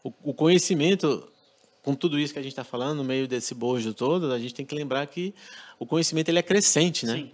o, 0.04 0.12
o 0.22 0.32
conhecimento, 0.32 1.28
com 1.82 1.96
tudo 1.96 2.16
isso 2.16 2.32
que 2.32 2.38
a 2.38 2.42
gente 2.42 2.52
está 2.52 2.62
falando, 2.62 2.98
no 2.98 3.04
meio 3.04 3.26
desse 3.26 3.56
bojo 3.56 3.92
todo, 3.92 4.30
a 4.32 4.38
gente 4.38 4.54
tem 4.54 4.64
que 4.64 4.76
lembrar 4.76 5.04
que 5.08 5.34
o 5.80 5.84
conhecimento 5.84 6.28
ele 6.28 6.38
é 6.38 6.44
crescente, 6.44 7.04
né? 7.04 7.16
Sim. 7.16 7.30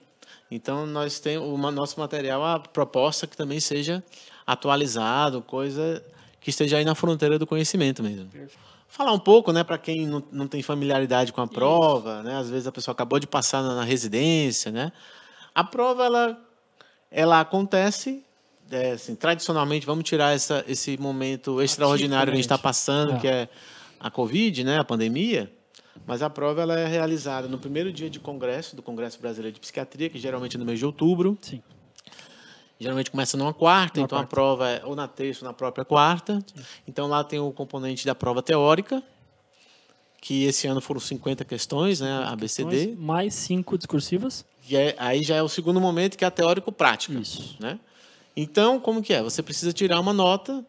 Então, 0.50 0.86
nós 0.86 1.20
temos 1.20 1.46
o 1.46 1.70
nosso 1.70 2.00
material, 2.00 2.42
a 2.42 2.58
proposta 2.58 3.26
que 3.26 3.36
também 3.36 3.60
seja 3.60 4.02
atualizado, 4.46 5.42
coisa 5.42 6.02
que 6.40 6.48
esteja 6.48 6.78
aí 6.78 6.84
na 6.86 6.94
fronteira 6.94 7.38
do 7.38 7.46
conhecimento 7.46 8.02
mesmo. 8.02 8.24
Perfeito 8.30 8.67
falar 8.88 9.12
um 9.12 9.18
pouco, 9.18 9.52
né, 9.52 9.62
para 9.62 9.78
quem 9.78 10.06
não, 10.06 10.22
não 10.32 10.48
tem 10.48 10.62
familiaridade 10.62 11.32
com 11.32 11.40
a 11.40 11.46
prova, 11.46 12.22
né? 12.22 12.36
Às 12.36 12.50
vezes 12.50 12.66
a 12.66 12.72
pessoa 12.72 12.92
acabou 12.92 13.20
de 13.20 13.26
passar 13.26 13.62
na, 13.62 13.76
na 13.76 13.84
residência, 13.84 14.72
né? 14.72 14.90
A 15.54 15.62
prova 15.62 16.04
ela 16.04 16.40
ela 17.10 17.40
acontece 17.40 18.24
é, 18.70 18.92
assim, 18.92 19.14
tradicionalmente, 19.14 19.86
vamos 19.86 20.04
tirar 20.04 20.34
essa, 20.34 20.64
esse 20.68 20.98
momento 20.98 21.62
extraordinário 21.62 22.30
que 22.30 22.34
a 22.34 22.36
gente 22.36 22.44
está 22.44 22.58
passando, 22.58 23.14
é. 23.14 23.18
que 23.18 23.26
é 23.26 23.48
a 23.98 24.10
Covid, 24.10 24.62
né, 24.62 24.78
a 24.78 24.84
pandemia, 24.84 25.50
mas 26.06 26.22
a 26.22 26.30
prova 26.30 26.62
ela 26.62 26.78
é 26.78 26.86
realizada 26.86 27.48
no 27.48 27.58
primeiro 27.58 27.92
dia 27.92 28.10
de 28.10 28.20
congresso, 28.20 28.76
do 28.76 28.82
Congresso 28.82 29.18
Brasileiro 29.20 29.54
de 29.54 29.60
Psiquiatria, 29.60 30.08
que 30.08 30.18
geralmente 30.18 30.56
é 30.56 30.58
no 30.58 30.64
mês 30.64 30.78
de 30.78 30.86
outubro. 30.86 31.36
Sim. 31.40 31.62
Geralmente 32.80 33.10
começa 33.10 33.36
numa 33.36 33.52
quarta, 33.52 34.00
então 34.00 34.18
quarta. 34.18 34.24
a 34.24 34.28
prova 34.28 34.68
é 34.68 34.84
ou 34.84 34.94
na 34.94 35.08
terça 35.08 35.44
ou 35.44 35.48
na 35.48 35.52
própria 35.52 35.84
quarta. 35.84 36.38
Sim. 36.54 36.62
Então 36.86 37.08
lá 37.08 37.24
tem 37.24 37.40
o 37.40 37.50
componente 37.50 38.06
da 38.06 38.14
prova 38.14 38.40
teórica, 38.40 39.02
que 40.20 40.44
esse 40.44 40.66
ano 40.68 40.80
foram 40.80 41.00
50 41.00 41.44
questões, 41.44 42.00
né, 42.00 42.24
ABCD. 42.26 42.94
Mais 42.96 43.34
cinco 43.34 43.76
discursivas. 43.76 44.44
E 44.68 44.76
é, 44.76 44.94
aí 44.98 45.22
já 45.22 45.36
é 45.36 45.42
o 45.42 45.48
segundo 45.48 45.80
momento, 45.80 46.16
que 46.16 46.24
é 46.24 46.28
a 46.28 46.30
teórico-prática. 46.30 47.14
Isso. 47.14 47.56
Né? 47.58 47.80
Então, 48.36 48.78
como 48.78 49.02
que 49.02 49.12
é? 49.12 49.22
Você 49.22 49.42
precisa 49.42 49.72
tirar 49.72 49.98
uma 49.98 50.12
nota, 50.12 50.64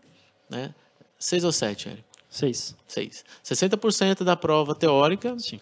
né? 0.49 0.73
Seis 1.19 1.43
ou 1.43 1.51
sete, 1.51 1.89
Érico? 1.89 2.07
Seis. 2.29 2.75
Seis. 2.87 3.25
60% 3.43 4.23
da 4.23 4.35
prova 4.35 4.73
teórica. 4.73 5.37
Sim. 5.37 5.59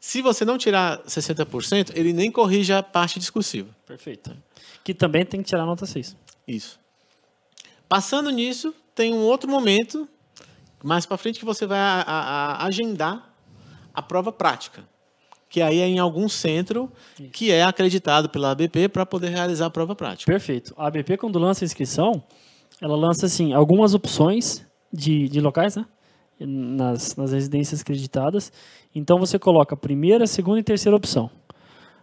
Se 0.00 0.22
você 0.22 0.44
não 0.44 0.58
tirar 0.58 1.02
60%, 1.04 1.92
ele 1.94 2.12
nem 2.12 2.30
corrige 2.30 2.72
a 2.72 2.82
parte 2.82 3.18
discursiva. 3.18 3.68
Perfeito 3.86 4.30
que 4.88 4.94
também 4.94 5.22
tem 5.22 5.42
que 5.42 5.48
tirar 5.50 5.66
nota 5.66 5.84
6. 5.84 6.16
Isso. 6.46 6.80
Passando 7.86 8.30
nisso, 8.30 8.74
tem 8.94 9.12
um 9.12 9.20
outro 9.20 9.46
momento, 9.46 10.08
mais 10.82 11.04
para 11.04 11.18
frente, 11.18 11.38
que 11.38 11.44
você 11.44 11.66
vai 11.66 11.78
a, 11.78 12.00
a, 12.00 12.52
a 12.52 12.66
agendar 12.66 13.34
a 13.92 14.00
prova 14.00 14.32
prática, 14.32 14.82
que 15.50 15.60
aí 15.60 15.80
é 15.80 15.86
em 15.86 15.98
algum 15.98 16.26
centro 16.26 16.90
Isso. 17.20 17.30
que 17.32 17.52
é 17.52 17.64
acreditado 17.64 18.30
pela 18.30 18.52
ABP 18.52 18.88
para 18.88 19.04
poder 19.04 19.28
realizar 19.28 19.66
a 19.66 19.70
prova 19.70 19.94
prática. 19.94 20.32
Perfeito. 20.32 20.72
A 20.78 20.86
ABP, 20.86 21.18
quando 21.18 21.38
lança 21.38 21.62
a 21.62 21.66
inscrição, 21.66 22.24
ela 22.80 22.96
lança 22.96 23.26
assim, 23.26 23.52
algumas 23.52 23.92
opções 23.92 24.66
de, 24.90 25.28
de 25.28 25.38
locais, 25.38 25.76
né? 25.76 25.84
Nas, 26.40 27.14
nas 27.14 27.32
residências 27.32 27.82
acreditadas. 27.82 28.50
Então 28.94 29.18
você 29.18 29.38
coloca 29.38 29.74
a 29.74 29.78
primeira, 29.78 30.26
segunda 30.26 30.60
e 30.60 30.62
terceira 30.62 30.96
opção. 30.96 31.30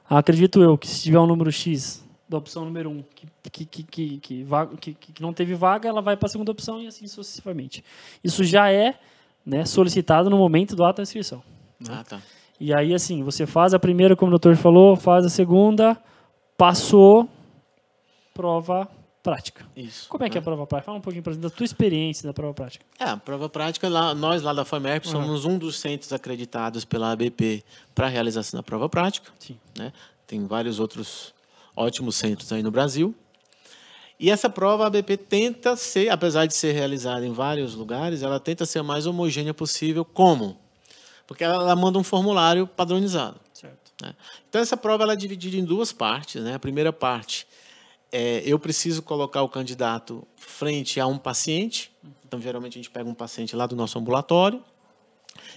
Acredito 0.07 0.61
eu 0.61 0.77
que 0.77 0.87
se 0.87 1.01
tiver 1.01 1.17
um 1.17 1.25
número 1.25 1.51
X 1.51 2.04
da 2.27 2.37
opção 2.37 2.65
número 2.65 2.89
1, 2.89 2.93
um, 2.93 3.03
que, 3.03 3.65
que, 3.65 3.65
que, 3.65 3.83
que, 4.17 4.45
que, 4.81 4.93
que, 4.93 5.21
não 5.21 5.31
teve 5.31 5.53
vaga, 5.53 5.87
ela 5.87 6.01
vai 6.01 6.17
para 6.17 6.25
a 6.25 6.29
segunda 6.29 6.51
opção 6.51 6.81
e 6.81 6.87
assim 6.87 7.07
sucessivamente. 7.07 7.83
Isso 8.23 8.43
já 8.43 8.71
é 8.71 8.95
né, 9.45 9.63
solicitado 9.63 10.29
no 10.29 10.37
momento 10.37 10.75
do 10.75 10.83
ato 10.83 10.97
da 10.97 11.03
inscrição. 11.03 11.43
Né? 11.79 11.87
Ah, 11.91 12.03
tá. 12.03 12.21
E 12.59 12.73
aí, 12.73 12.93
assim, 12.93 13.23
você 13.23 13.45
faz 13.45 13.73
a 13.73 13.79
primeira, 13.79 14.15
como 14.15 14.29
o 14.29 14.31
doutor 14.31 14.55
falou, 14.55 14.95
faz 14.95 15.25
a 15.25 15.29
segunda, 15.29 15.95
passou, 16.57 17.29
prova 18.33 18.87
prática. 19.21 19.65
Isso. 19.75 20.07
Como 20.07 20.23
é 20.23 20.29
que 20.29 20.37
é 20.37 20.41
a 20.41 20.43
prova 20.43 20.65
prática? 20.65 20.85
Fala 20.85 20.97
um 20.97 21.01
pouquinho 21.01 21.23
da 21.37 21.49
tua 21.49 21.65
experiência 21.65 22.27
da 22.27 22.33
prova 22.33 22.53
prática. 22.53 22.85
É, 22.99 23.09
a 23.09 23.17
prova 23.17 23.49
prática, 23.49 23.89
lá, 23.89 24.15
nós 24.15 24.41
lá 24.41 24.53
da 24.53 24.63
FAMERP 24.63 25.05
uhum. 25.05 25.11
somos 25.11 25.45
um 25.45 25.57
dos 25.57 25.79
centros 25.79 26.13
acreditados 26.13 26.85
pela 26.85 27.11
ABP 27.11 27.63
para 27.93 28.07
a 28.07 28.09
realização 28.09 28.57
da 28.59 28.63
prova 28.63 28.87
prática. 28.87 29.31
Sim. 29.37 29.57
Né? 29.77 29.91
Tem 30.25 30.45
vários 30.47 30.79
outros 30.79 31.34
ótimos 31.75 32.15
centros 32.15 32.51
aí 32.51 32.63
no 32.63 32.71
Brasil. 32.71 33.13
E 34.19 34.31
essa 34.31 34.49
prova 34.49 34.85
a 34.85 34.87
ABP 34.87 35.17
tenta 35.17 35.75
ser, 35.75 36.09
apesar 36.09 36.45
de 36.45 36.53
ser 36.53 36.71
realizada 36.71 37.25
em 37.25 37.33
vários 37.33 37.75
lugares, 37.75 38.21
ela 38.21 38.39
tenta 38.39 38.65
ser 38.65 38.79
a 38.79 38.83
mais 38.83 39.05
homogênea 39.05 39.53
possível. 39.53 40.05
Como? 40.05 40.57
Porque 41.27 41.43
ela, 41.43 41.55
ela 41.55 41.75
manda 41.75 41.99
um 41.99 42.03
formulário 42.03 42.65
padronizado. 42.65 43.39
Né? 44.01 44.13
Então 44.49 44.61
essa 44.61 44.75
prova 44.75 45.03
ela 45.03 45.13
é 45.13 45.15
dividida 45.15 45.57
em 45.57 45.63
duas 45.63 45.91
partes. 45.91 46.43
Né? 46.43 46.53
A 46.53 46.59
primeira 46.59 46.91
parte 46.91 47.47
é 48.11 48.41
eu 48.45 48.59
preciso 48.59 49.01
colocar 49.01 49.41
o 49.41 49.49
candidato 49.49 50.25
frente 50.37 50.99
a 50.99 51.07
um 51.07 51.17
paciente. 51.17 51.91
Então 52.25 52.41
geralmente 52.41 52.73
a 52.73 52.79
gente 52.79 52.89
pega 52.89 53.09
um 53.09 53.13
paciente 53.13 53.55
lá 53.55 53.65
do 53.65 53.75
nosso 53.75 53.97
ambulatório. 53.97 54.63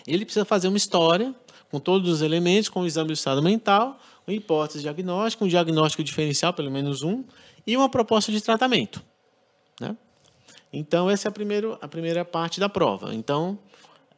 Ele 0.06 0.24
precisa 0.24 0.44
fazer 0.44 0.68
uma 0.68 0.76
história 0.76 1.34
com 1.70 1.78
todos 1.78 2.10
os 2.10 2.22
elementos, 2.22 2.68
com 2.68 2.80
o 2.80 2.86
exame 2.86 3.08
do 3.08 3.12
estado 3.12 3.42
mental, 3.42 4.00
uma 4.28 4.34
hipótese 4.34 4.82
diagnóstica, 4.82 5.42
um 5.42 5.48
diagnóstico 5.48 6.04
diferencial, 6.04 6.52
pelo 6.52 6.70
menos 6.70 7.02
um, 7.02 7.24
e 7.66 7.74
uma 7.74 7.88
proposta 7.88 8.30
de 8.30 8.40
tratamento. 8.42 9.02
Né? 9.80 9.96
Então, 10.70 11.08
essa 11.08 11.28
é 11.28 11.30
a, 11.30 11.32
primeiro, 11.32 11.78
a 11.80 11.88
primeira 11.88 12.26
parte 12.26 12.60
da 12.60 12.68
prova. 12.68 13.14
Então, 13.14 13.58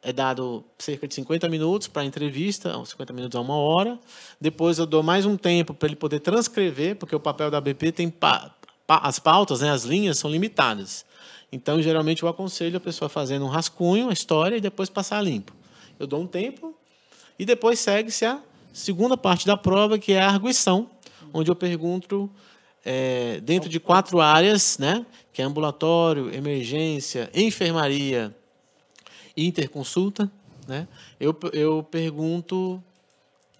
é 0.02 0.12
dado 0.12 0.64
cerca 0.78 1.06
de 1.06 1.14
50 1.14 1.48
minutos 1.48 1.86
para 1.86 2.02
a 2.02 2.04
entrevista, 2.04 2.72
50 2.84 3.12
minutos 3.12 3.36
a 3.36 3.40
uma 3.40 3.54
hora. 3.54 3.98
Depois 4.40 4.78
eu 4.78 4.86
dou 4.86 5.00
mais 5.00 5.24
um 5.24 5.36
tempo 5.36 5.72
para 5.72 5.86
ele 5.86 5.96
poder 5.96 6.18
transcrever, 6.18 6.96
porque 6.96 7.14
o 7.14 7.20
papel 7.20 7.48
da 7.48 7.60
BP 7.60 7.92
tem 7.92 8.10
pa, 8.10 8.52
pa, 8.86 8.98
as 8.98 9.20
pautas, 9.20 9.60
né, 9.60 9.70
as 9.70 9.84
linhas 9.84 10.18
são 10.18 10.28
limitadas. 10.28 11.04
Então, 11.52 11.80
geralmente 11.80 12.24
eu 12.24 12.28
aconselho 12.28 12.76
a 12.78 12.80
pessoa 12.80 13.08
fazendo 13.08 13.44
um 13.44 13.48
rascunho, 13.48 14.08
a 14.08 14.12
história 14.12 14.56
e 14.56 14.60
depois 14.60 14.90
passar 14.90 15.22
limpo. 15.22 15.54
Eu 16.00 16.06
dou 16.06 16.20
um 16.20 16.26
tempo 16.26 16.74
e 17.38 17.44
depois 17.44 17.78
segue-se 17.78 18.24
a 18.24 18.40
segunda 18.72 19.16
parte 19.16 19.46
da 19.46 19.56
prova, 19.56 19.98
que 19.98 20.12
é 20.12 20.20
a 20.20 20.28
arguição, 20.28 20.90
onde 21.32 21.50
eu 21.50 21.54
pergunto 21.54 22.30
é, 22.84 23.40
dentro 23.40 23.68
de 23.68 23.78
quatro 23.78 24.20
áreas, 24.20 24.78
né, 24.78 25.04
que 25.32 25.42
é 25.42 25.44
ambulatório, 25.44 26.34
emergência, 26.34 27.30
enfermaria 27.34 28.34
interconsulta, 29.36 30.30
né? 30.66 30.86
Eu, 31.18 31.36
eu 31.52 31.82
pergunto, 31.82 32.82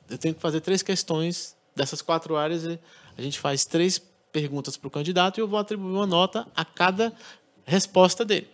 eu 0.09 0.19
tenho 0.19 0.35
que 0.35 0.41
fazer 0.41 0.61
três 0.61 0.83
questões 0.83 1.57
dessas 1.75 2.03
quatro 2.03 2.37
áreas. 2.37 2.65
A 3.17 3.23
gente 3.23 3.39
faz 3.39 3.65
três 3.65 4.01
perguntas 4.33 4.77
para 4.77 4.89
o 4.89 4.91
candidato 4.91 5.39
e 5.39 5.41
eu 5.41 5.49
vou 5.49 5.59
atribuir 5.59 5.93
uma 5.93 6.07
nota 6.07 6.47
a 6.55 6.65
cada 6.65 7.13
resposta 7.65 8.25
dele. 8.25 8.49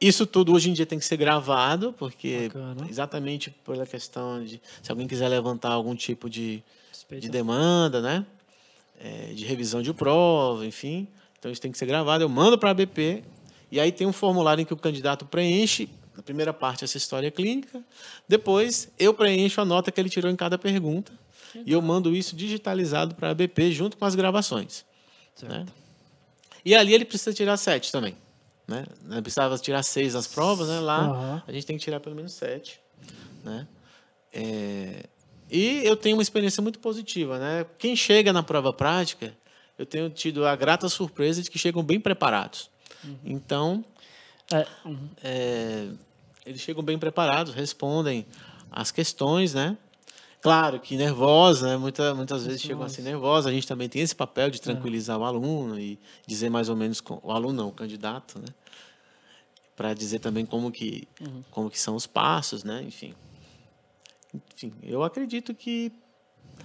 Isso 0.00 0.26
tudo 0.26 0.54
hoje 0.54 0.70
em 0.70 0.72
dia 0.72 0.86
tem 0.86 0.98
que 0.98 1.04
ser 1.04 1.16
gravado, 1.16 1.92
porque 1.98 2.48
Bacana. 2.48 2.86
exatamente 2.88 3.50
pela 3.50 3.84
questão 3.84 4.42
de 4.42 4.60
se 4.82 4.90
alguém 4.90 5.06
quiser 5.06 5.28
levantar 5.28 5.72
algum 5.72 5.94
tipo 5.94 6.30
de, 6.30 6.62
de 7.10 7.28
demanda, 7.28 8.00
né? 8.00 8.24
É, 8.98 9.32
de 9.34 9.44
revisão 9.44 9.82
de 9.82 9.92
prova, 9.92 10.64
enfim. 10.66 11.06
Então 11.38 11.50
isso 11.50 11.60
tem 11.60 11.70
que 11.70 11.78
ser 11.78 11.86
gravado. 11.86 12.24
Eu 12.24 12.28
mando 12.28 12.56
para 12.56 12.70
a 12.70 12.74
BP 12.74 13.22
e 13.70 13.78
aí 13.78 13.92
tem 13.92 14.06
um 14.06 14.12
formulário 14.12 14.62
em 14.62 14.64
que 14.64 14.72
o 14.72 14.76
candidato 14.76 15.26
preenche 15.26 15.88
na 16.16 16.22
primeira 16.22 16.52
parte, 16.52 16.84
essa 16.84 16.98
história 16.98 17.30
clínica. 17.30 17.82
Depois, 18.28 18.90
eu 18.98 19.14
preencho 19.14 19.60
a 19.60 19.64
nota 19.64 19.90
que 19.90 19.98
ele 19.98 20.10
tirou 20.10 20.30
em 20.30 20.36
cada 20.36 20.58
pergunta. 20.58 21.12
E 21.64 21.72
eu 21.72 21.80
mando 21.80 22.14
isso 22.14 22.36
digitalizado 22.36 23.14
para 23.14 23.30
a 23.30 23.34
BP 23.34 23.72
junto 23.72 23.96
com 23.96 24.04
as 24.04 24.14
gravações. 24.14 24.84
Né? 25.42 25.66
E 26.64 26.74
ali 26.74 26.94
ele 26.94 27.04
precisa 27.04 27.32
tirar 27.32 27.56
sete 27.56 27.90
também. 27.90 28.14
Né? 28.70 29.20
Precisava 29.20 29.58
tirar 29.58 29.82
seis 29.82 30.14
nas 30.14 30.26
provas, 30.26 30.68
né? 30.68 30.78
lá 30.78 31.10
uhum. 31.10 31.42
a 31.46 31.52
gente 31.52 31.66
tem 31.66 31.76
que 31.76 31.82
tirar 31.82 31.98
pelo 31.98 32.14
menos 32.14 32.32
sete. 32.32 32.80
Né? 33.44 33.66
É... 34.32 35.04
E 35.50 35.84
eu 35.84 35.96
tenho 35.96 36.16
uma 36.16 36.22
experiência 36.22 36.62
muito 36.62 36.78
positiva. 36.78 37.38
Né? 37.38 37.66
Quem 37.76 37.96
chega 37.96 38.32
na 38.32 38.42
prova 38.42 38.72
prática, 38.72 39.34
eu 39.76 39.84
tenho 39.84 40.08
tido 40.08 40.46
a 40.46 40.54
grata 40.54 40.88
surpresa 40.88 41.42
de 41.42 41.50
que 41.50 41.58
chegam 41.58 41.82
bem 41.82 41.98
preparados. 41.98 42.70
Uhum. 43.02 43.18
Então, 43.24 43.84
é. 44.52 44.66
Uhum. 44.84 45.08
É, 45.22 45.88
eles 46.46 46.60
chegam 46.60 46.82
bem 46.82 46.98
preparados, 46.98 47.54
respondem 47.54 48.26
as 48.70 48.90
questões, 48.90 49.54
né? 49.54 49.76
Claro 50.40 50.80
que 50.80 50.96
nervosa, 50.96 51.68
né? 51.68 51.76
Muita, 51.76 52.14
muitas 52.14 52.46
vezes 52.46 52.62
chegam 52.62 52.82
assim 52.82 53.02
nervosa. 53.02 53.50
A 53.50 53.52
gente 53.52 53.66
também 53.66 53.88
tem 53.88 54.00
esse 54.00 54.14
papel 54.14 54.50
de 54.50 54.58
é. 54.58 54.62
tranquilizar 54.62 55.18
o 55.18 55.24
aluno 55.24 55.78
e 55.78 55.98
dizer 56.26 56.48
mais 56.48 56.68
ou 56.68 56.76
menos 56.76 57.02
o 57.22 57.30
aluno 57.30 57.62
não, 57.62 57.68
o 57.68 57.72
candidato, 57.72 58.38
né? 58.38 58.46
Para 59.76 59.92
dizer 59.92 60.18
também 60.18 60.46
como 60.46 60.70
que 60.72 61.06
uhum. 61.20 61.42
como 61.50 61.70
que 61.70 61.78
são 61.78 61.94
os 61.94 62.06
passos, 62.06 62.64
né? 62.64 62.82
Enfim, 62.82 63.14
enfim, 64.54 64.72
eu 64.82 65.02
acredito 65.02 65.54
que 65.54 65.92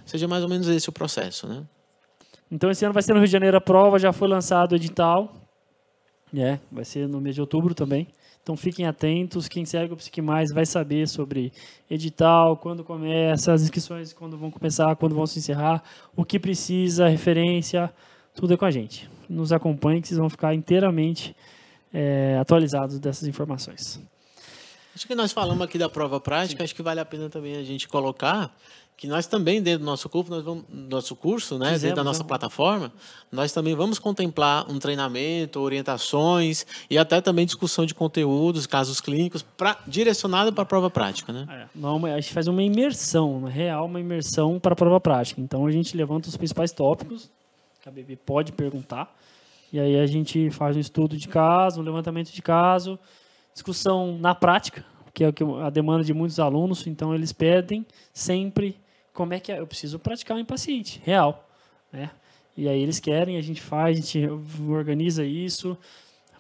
seja 0.05 0.27
mais 0.27 0.43
ou 0.43 0.49
menos 0.49 0.67
esse 0.67 0.87
o 0.87 0.91
processo, 0.91 1.47
né? 1.47 1.63
Então 2.49 2.69
esse 2.71 2.85
ano 2.85 2.93
vai 2.93 3.03
ser 3.03 3.13
no 3.13 3.19
Rio 3.19 3.27
de 3.27 3.31
Janeiro 3.31 3.57
a 3.57 3.61
prova, 3.61 3.99
já 3.99 4.13
foi 4.13 4.27
lançado 4.27 4.71
o 4.71 4.75
edital. 4.75 5.33
É, 6.33 6.59
vai 6.71 6.85
ser 6.85 7.07
no 7.07 7.19
mês 7.19 7.35
de 7.35 7.41
outubro 7.41 7.73
também. 7.73 8.07
Então 8.45 8.55
fiquem 8.55 8.85
atentos, 8.85 9.47
quem 9.47 9.65
segue 9.65 9.91
o 9.91 9.97
Psique 9.97 10.21
Mais 10.21 10.53
vai 10.53 10.67
saber 10.67 11.07
sobre 11.07 11.51
edital, 11.89 12.55
quando 12.55 12.83
começa, 12.83 13.51
as 13.51 13.63
inscrições 13.63 14.13
quando 14.13 14.37
vão 14.37 14.51
começar, 14.51 14.95
quando 14.97 15.15
vão 15.15 15.25
se 15.25 15.39
encerrar, 15.39 15.81
o 16.15 16.23
que 16.23 16.39
precisa, 16.39 17.07
referência, 17.07 17.91
tudo 18.35 18.53
é 18.53 18.57
com 18.57 18.65
a 18.65 18.69
gente. 18.69 19.09
Nos 19.27 19.51
acompanhe 19.51 19.99
que 19.99 20.07
vocês 20.07 20.19
vão 20.19 20.29
ficar 20.29 20.53
inteiramente 20.53 21.35
é, 21.91 22.37
atualizados 22.37 22.99
dessas 22.99 23.27
informações. 23.27 23.99
Acho 24.93 25.07
que 25.07 25.15
nós 25.15 25.33
falamos 25.33 25.63
aqui 25.63 25.79
da 25.79 25.89
prova 25.89 26.19
prática, 26.19 26.59
Sim. 26.59 26.65
acho 26.65 26.75
que 26.75 26.83
vale 26.83 26.99
a 26.99 27.05
pena 27.05 27.31
também 27.31 27.55
a 27.55 27.63
gente 27.63 27.87
colocar 27.87 28.55
que 28.97 29.07
nós 29.07 29.27
também, 29.27 29.61
dentro 29.61 29.79
do 29.79 29.85
nosso 29.85 30.07
curso, 30.07 30.31
nós 30.31 30.43
vamos, 30.43 30.63
nosso 30.69 31.15
curso, 31.15 31.57
né, 31.57 31.65
Fizemos, 31.65 31.81
dentro 31.81 31.95
da 31.97 32.03
nossa 32.03 32.19
vamos. 32.19 32.29
plataforma, 32.29 32.93
nós 33.29 33.51
também 33.51 33.75
vamos 33.75 33.99
contemplar 33.99 34.69
um 34.71 34.79
treinamento, 34.79 35.59
orientações 35.59 36.65
e 36.89 36.97
até 36.97 37.19
também 37.19 37.45
discussão 37.45 37.85
de 37.85 37.93
conteúdos, 37.93 38.65
casos 38.65 39.01
clínicos, 39.01 39.41
pra, 39.41 39.77
direcionado 39.85 40.53
para 40.53 40.63
a 40.63 40.65
prova 40.65 40.89
prática. 40.89 41.33
Né? 41.33 41.45
É, 41.49 41.67
não, 41.75 42.05
a 42.05 42.19
gente 42.19 42.33
faz 42.33 42.47
uma 42.47 42.63
imersão, 42.63 43.37
uma 43.37 43.49
real, 43.49 43.85
uma 43.85 43.99
imersão 43.99 44.59
para 44.59 44.71
a 44.71 44.75
prova 44.75 44.99
prática. 44.99 45.41
Então, 45.41 45.65
a 45.65 45.71
gente 45.71 45.95
levanta 45.97 46.29
os 46.29 46.37
principais 46.37 46.71
tópicos 46.71 47.29
que 47.81 47.89
a 47.89 47.91
BB 47.91 48.15
pode 48.15 48.51
perguntar, 48.53 49.13
e 49.71 49.79
aí 49.79 49.99
a 49.99 50.07
gente 50.07 50.49
faz 50.49 50.75
um 50.77 50.79
estudo 50.79 51.17
de 51.17 51.27
caso, 51.27 51.81
um 51.81 51.83
levantamento 51.83 52.31
de 52.31 52.41
caso, 52.41 52.97
discussão 53.53 54.17
na 54.17 54.33
prática, 54.33 54.85
que 55.13 55.23
é 55.23 55.31
a 55.61 55.69
demanda 55.69 56.03
de 56.03 56.13
muitos 56.13 56.39
alunos, 56.39 56.87
então 56.87 57.13
eles 57.13 57.31
pedem 57.31 57.85
sempre 58.13 58.77
como 59.15 59.33
é 59.33 59.39
que 59.39 59.51
é? 59.51 59.59
Eu 59.59 59.65
preciso 59.65 59.97
praticar 59.97 60.37
um 60.37 60.39
impaciente, 60.39 61.01
real. 61.03 61.49
Né? 61.91 62.11
E 62.55 62.67
aí 62.67 62.79
eles 62.81 62.99
querem, 62.99 63.37
a 63.37 63.41
gente 63.41 63.61
faz, 63.61 63.97
a 63.97 64.01
gente 64.01 64.27
organiza 64.69 65.23
isso, 65.25 65.77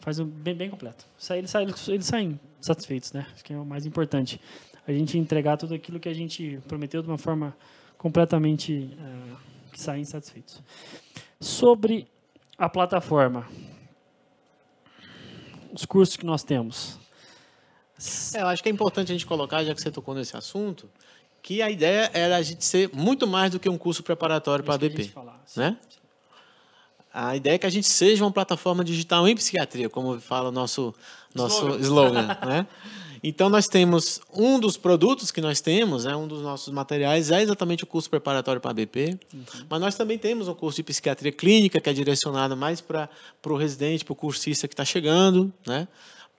faz 0.01 0.19
um 0.19 0.25
bem, 0.25 0.53
bem 0.53 0.69
completo. 0.69 1.05
Eles 1.31 1.49
saem, 1.49 1.67
eles 1.87 2.05
saem 2.05 2.39
satisfeitos, 2.59 3.13
né? 3.13 3.25
Acho 3.33 3.43
que 3.43 3.53
é 3.53 3.57
o 3.57 3.65
mais 3.65 3.85
importante. 3.85 4.39
A 4.85 4.91
gente 4.91 5.17
entregar 5.17 5.57
tudo 5.57 5.73
aquilo 5.73 5.99
que 5.99 6.09
a 6.09 6.13
gente 6.13 6.59
prometeu 6.67 7.01
de 7.01 7.07
uma 7.07 7.17
forma 7.17 7.55
completamente 7.97 8.91
é, 8.99 9.71
que 9.71 9.81
saem 9.81 10.03
satisfeitos. 10.03 10.61
Sobre 11.39 12.07
a 12.57 12.69
plataforma, 12.69 13.47
os 15.73 15.85
cursos 15.85 16.17
que 16.17 16.25
nós 16.25 16.43
temos. 16.43 16.99
É, 18.33 18.41
eu 18.41 18.47
acho 18.47 18.61
que 18.61 18.69
é 18.69 18.71
importante 18.71 19.11
a 19.11 19.15
gente 19.15 19.25
colocar, 19.25 19.63
já 19.63 19.73
que 19.73 19.81
você 19.81 19.89
tocou 19.89 20.13
nesse 20.13 20.35
assunto, 20.35 20.89
que 21.45 21.61
a 21.61 21.69
ideia 21.69 22.09
era 22.11 22.37
a 22.37 22.41
gente 22.41 22.65
ser 22.65 22.89
muito 22.91 23.27
mais 23.27 23.51
do 23.51 23.59
que 23.59 23.69
um 23.69 23.77
curso 23.77 24.01
preparatório 24.01 24.65
para 24.65 24.73
a 24.73 24.77
BP. 24.79 25.11
né? 25.55 25.77
A 27.13 27.35
ideia 27.35 27.53
é 27.53 27.57
que 27.59 27.67
a 27.67 27.69
gente 27.69 27.87
seja 27.87 28.25
uma 28.25 28.31
plataforma 28.31 28.83
digital 28.83 29.27
em 29.27 29.35
psiquiatria, 29.35 29.87
como 29.87 30.19
fala 30.19 30.49
o 30.49 30.51
nosso, 30.51 30.91
nosso 31.35 31.67
slogan. 31.77 31.81
slogan 31.81 32.39
né? 32.49 32.67
Então, 33.23 33.47
nós 33.47 33.67
temos 33.67 34.19
um 34.33 34.59
dos 34.59 34.75
produtos 34.75 35.29
que 35.31 35.39
nós 35.39 35.61
temos, 35.61 36.05
né, 36.05 36.15
um 36.15 36.27
dos 36.27 36.41
nossos 36.41 36.73
materiais, 36.73 37.29
é 37.29 37.43
exatamente 37.43 37.83
o 37.83 37.87
curso 37.87 38.09
preparatório 38.09 38.59
para 38.59 38.71
a 38.71 38.73
BP. 38.73 39.19
Uhum. 39.31 39.43
Mas 39.69 39.81
nós 39.81 39.95
também 39.95 40.17
temos 40.17 40.47
um 40.47 40.53
curso 40.55 40.77
de 40.77 40.83
psiquiatria 40.83 41.31
clínica, 41.31 41.79
que 41.79 41.87
é 41.87 41.93
direcionado 41.93 42.57
mais 42.57 42.81
para 42.81 43.07
o 43.45 43.55
residente, 43.55 44.03
para 44.03 44.13
o 44.13 44.15
cursista 44.15 44.67
que 44.67 44.73
está 44.73 44.83
chegando. 44.83 45.53
Né? 45.65 45.87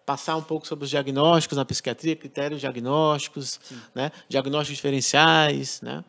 Passar 0.07 0.37
um 0.37 0.43
pouco 0.43 0.67
sobre 0.67 0.85
os 0.85 0.91
diagnósticos 0.91 1.59
na 1.59 1.65
psiquiatria, 1.65 2.15
critérios 2.15 2.61
diagnósticos, 2.61 3.61
né? 3.93 4.13
diagnósticos 4.29 4.77
diferenciais, 4.77 5.83
né? 5.83 6.05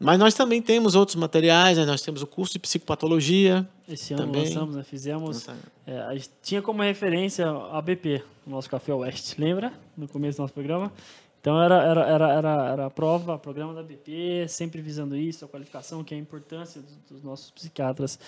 Mas 0.00 0.18
nós 0.18 0.34
também 0.34 0.60
temos 0.60 0.96
outros 0.96 1.14
materiais, 1.14 1.78
né? 1.78 1.84
nós 1.84 2.02
temos 2.02 2.22
o 2.22 2.26
curso 2.26 2.54
de 2.54 2.58
psicopatologia. 2.58 3.68
Esse 3.88 4.14
ano 4.14 4.24
também. 4.24 4.46
lançamos, 4.46 4.74
né? 4.74 4.82
fizemos. 4.82 5.46
É, 5.86 6.00
a 6.00 6.12
gente 6.14 6.30
tinha 6.42 6.60
como 6.60 6.82
referência 6.82 7.48
a 7.48 7.80
BP, 7.80 8.20
o 8.44 8.50
nosso 8.50 8.68
Café 8.68 8.92
Oeste, 8.92 9.40
lembra? 9.40 9.72
No 9.96 10.08
começo 10.08 10.38
do 10.38 10.40
nosso 10.40 10.54
programa. 10.54 10.92
Então 11.40 11.60
era, 11.62 11.82
era, 11.84 12.00
era, 12.08 12.32
era, 12.32 12.68
era 12.72 12.86
a 12.86 12.90
prova, 12.90 13.38
programa 13.38 13.74
da 13.74 13.82
BP, 13.82 14.46
sempre 14.48 14.80
visando 14.80 15.16
isso, 15.16 15.44
a 15.44 15.48
qualificação, 15.48 16.02
que 16.02 16.14
é 16.14 16.16
a 16.16 16.20
importância 16.20 16.80
dos, 16.80 16.96
dos 17.08 17.22
nossos 17.22 17.52
psiquiatras 17.52 18.18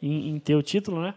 em, 0.00 0.28
em 0.28 0.38
ter 0.38 0.54
o 0.54 0.62
título, 0.62 1.00
né? 1.00 1.14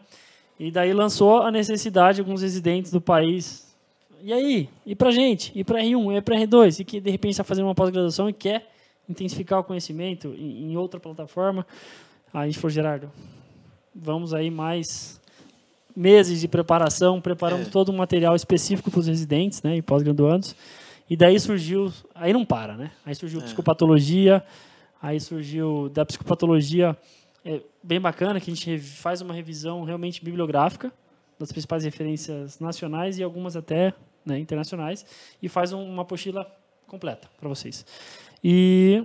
E 0.60 0.70
daí 0.70 0.92
lançou 0.94 1.42
a 1.42 1.52
necessidade 1.52 2.16
de 2.16 2.22
alguns 2.22 2.42
residentes 2.42 2.92
do 2.92 3.00
país. 3.00 3.74
E 4.22 4.34
aí? 4.34 4.70
E 4.86 4.94
pra 4.94 5.10
gente? 5.10 5.52
E 5.56 5.64
pra 5.64 5.80
R1? 5.82 6.18
E 6.18 6.22
pra 6.22 6.36
R2? 6.36 6.82
E 6.82 6.84
que 6.84 7.00
de 7.00 7.10
repente 7.10 7.32
está 7.32 7.46
fazendo 7.46 7.66
uma 7.66 7.76
pós-graduação 7.76 8.28
e 8.28 8.34
quer 8.34 8.70
intensificar 9.08 9.60
o 9.60 9.64
conhecimento 9.64 10.36
em, 10.38 10.72
em 10.72 10.78
outra 10.78 11.00
plataforma. 11.00 11.66
Aí 12.34 12.44
a 12.44 12.46
gente 12.46 12.60
falou, 12.60 12.70
Gerardo, 12.70 13.10
vamos 13.96 14.34
aí 14.34 14.52
mais 14.52 15.20
meses 15.96 16.42
de 16.42 16.48
preparação, 16.48 17.20
preparamos 17.22 17.68
é. 17.68 17.72
todo 17.72 17.92
um 17.92 17.96
material 17.96 18.36
específico 18.36 18.92
para 18.92 19.00
os 19.00 19.08
residentes 19.08 19.64
né, 19.64 19.78
e 19.78 19.82
pós-graduandos. 19.82 20.56
E 21.10 21.16
daí 21.16 21.40
surgiu, 21.40 21.92
aí 22.14 22.32
não 22.32 22.46
para, 22.46 22.76
né? 22.78 22.92
Aí 23.06 23.16
surgiu 23.16 23.40
é. 23.40 23.44
psicopatologia, 23.44 24.44
aí 25.02 25.20
surgiu 25.20 25.90
da 25.90 26.06
psicopatologia 26.06 26.96
é 27.50 27.62
bem 27.82 28.00
bacana 28.00 28.40
que 28.40 28.52
a 28.52 28.54
gente 28.54 28.78
faz 28.78 29.22
uma 29.22 29.34
revisão 29.34 29.84
realmente 29.84 30.24
bibliográfica 30.24 30.94
das 31.40 31.52
principais 31.52 31.84
referências 31.84 32.60
nacionais 32.60 33.18
e 33.18 33.24
algumas 33.24 33.56
até 33.56 33.92
né, 34.24 34.38
internacionais 34.38 35.04
e 35.42 35.50
faz 35.50 35.74
uma 35.74 36.04
apostila 36.04 36.46
completa 36.86 37.28
para 37.40 37.50
vocês. 37.50 37.84
E, 38.44 39.04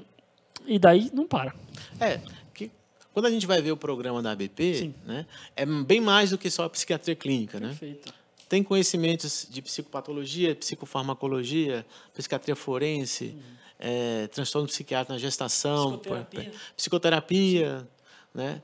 e 0.67 0.79
daí 0.79 1.11
não 1.15 1.27
para. 1.27 1.55
É, 1.99 2.21
que 2.53 2.71
quando 3.15 3.27
a 3.27 3.31
gente 3.31 3.47
vai 3.47 3.63
ver 3.63 3.73
o 3.73 3.79
programa 3.79 4.21
da 4.21 4.33
ABP, 4.33 4.75
Sim. 4.75 4.95
né, 5.07 5.25
é 5.57 5.65
bem 5.65 6.01
mais 6.01 6.31
do 6.31 6.37
que 6.37 6.51
só 6.51 6.65
a 6.65 6.71
psiquiatria 6.71 7.17
clínica, 7.17 7.59
né? 7.59 7.69
Perfeito. 7.69 8.13
Tem 8.47 8.63
conhecimentos 8.63 9.49
de 9.51 9.63
psicopatologia, 9.63 10.55
psicofarmacologia, 10.55 11.87
psiquiatria 12.13 12.55
forense, 12.55 13.35
é, 13.79 14.27
transtorno 14.29 14.69
psiquiátrico 14.69 15.15
na 15.15 15.19
gestação, 15.19 15.99
Psicoterapia. 15.99 16.53
psicoterapia, 16.77 17.89
né? 18.35 18.61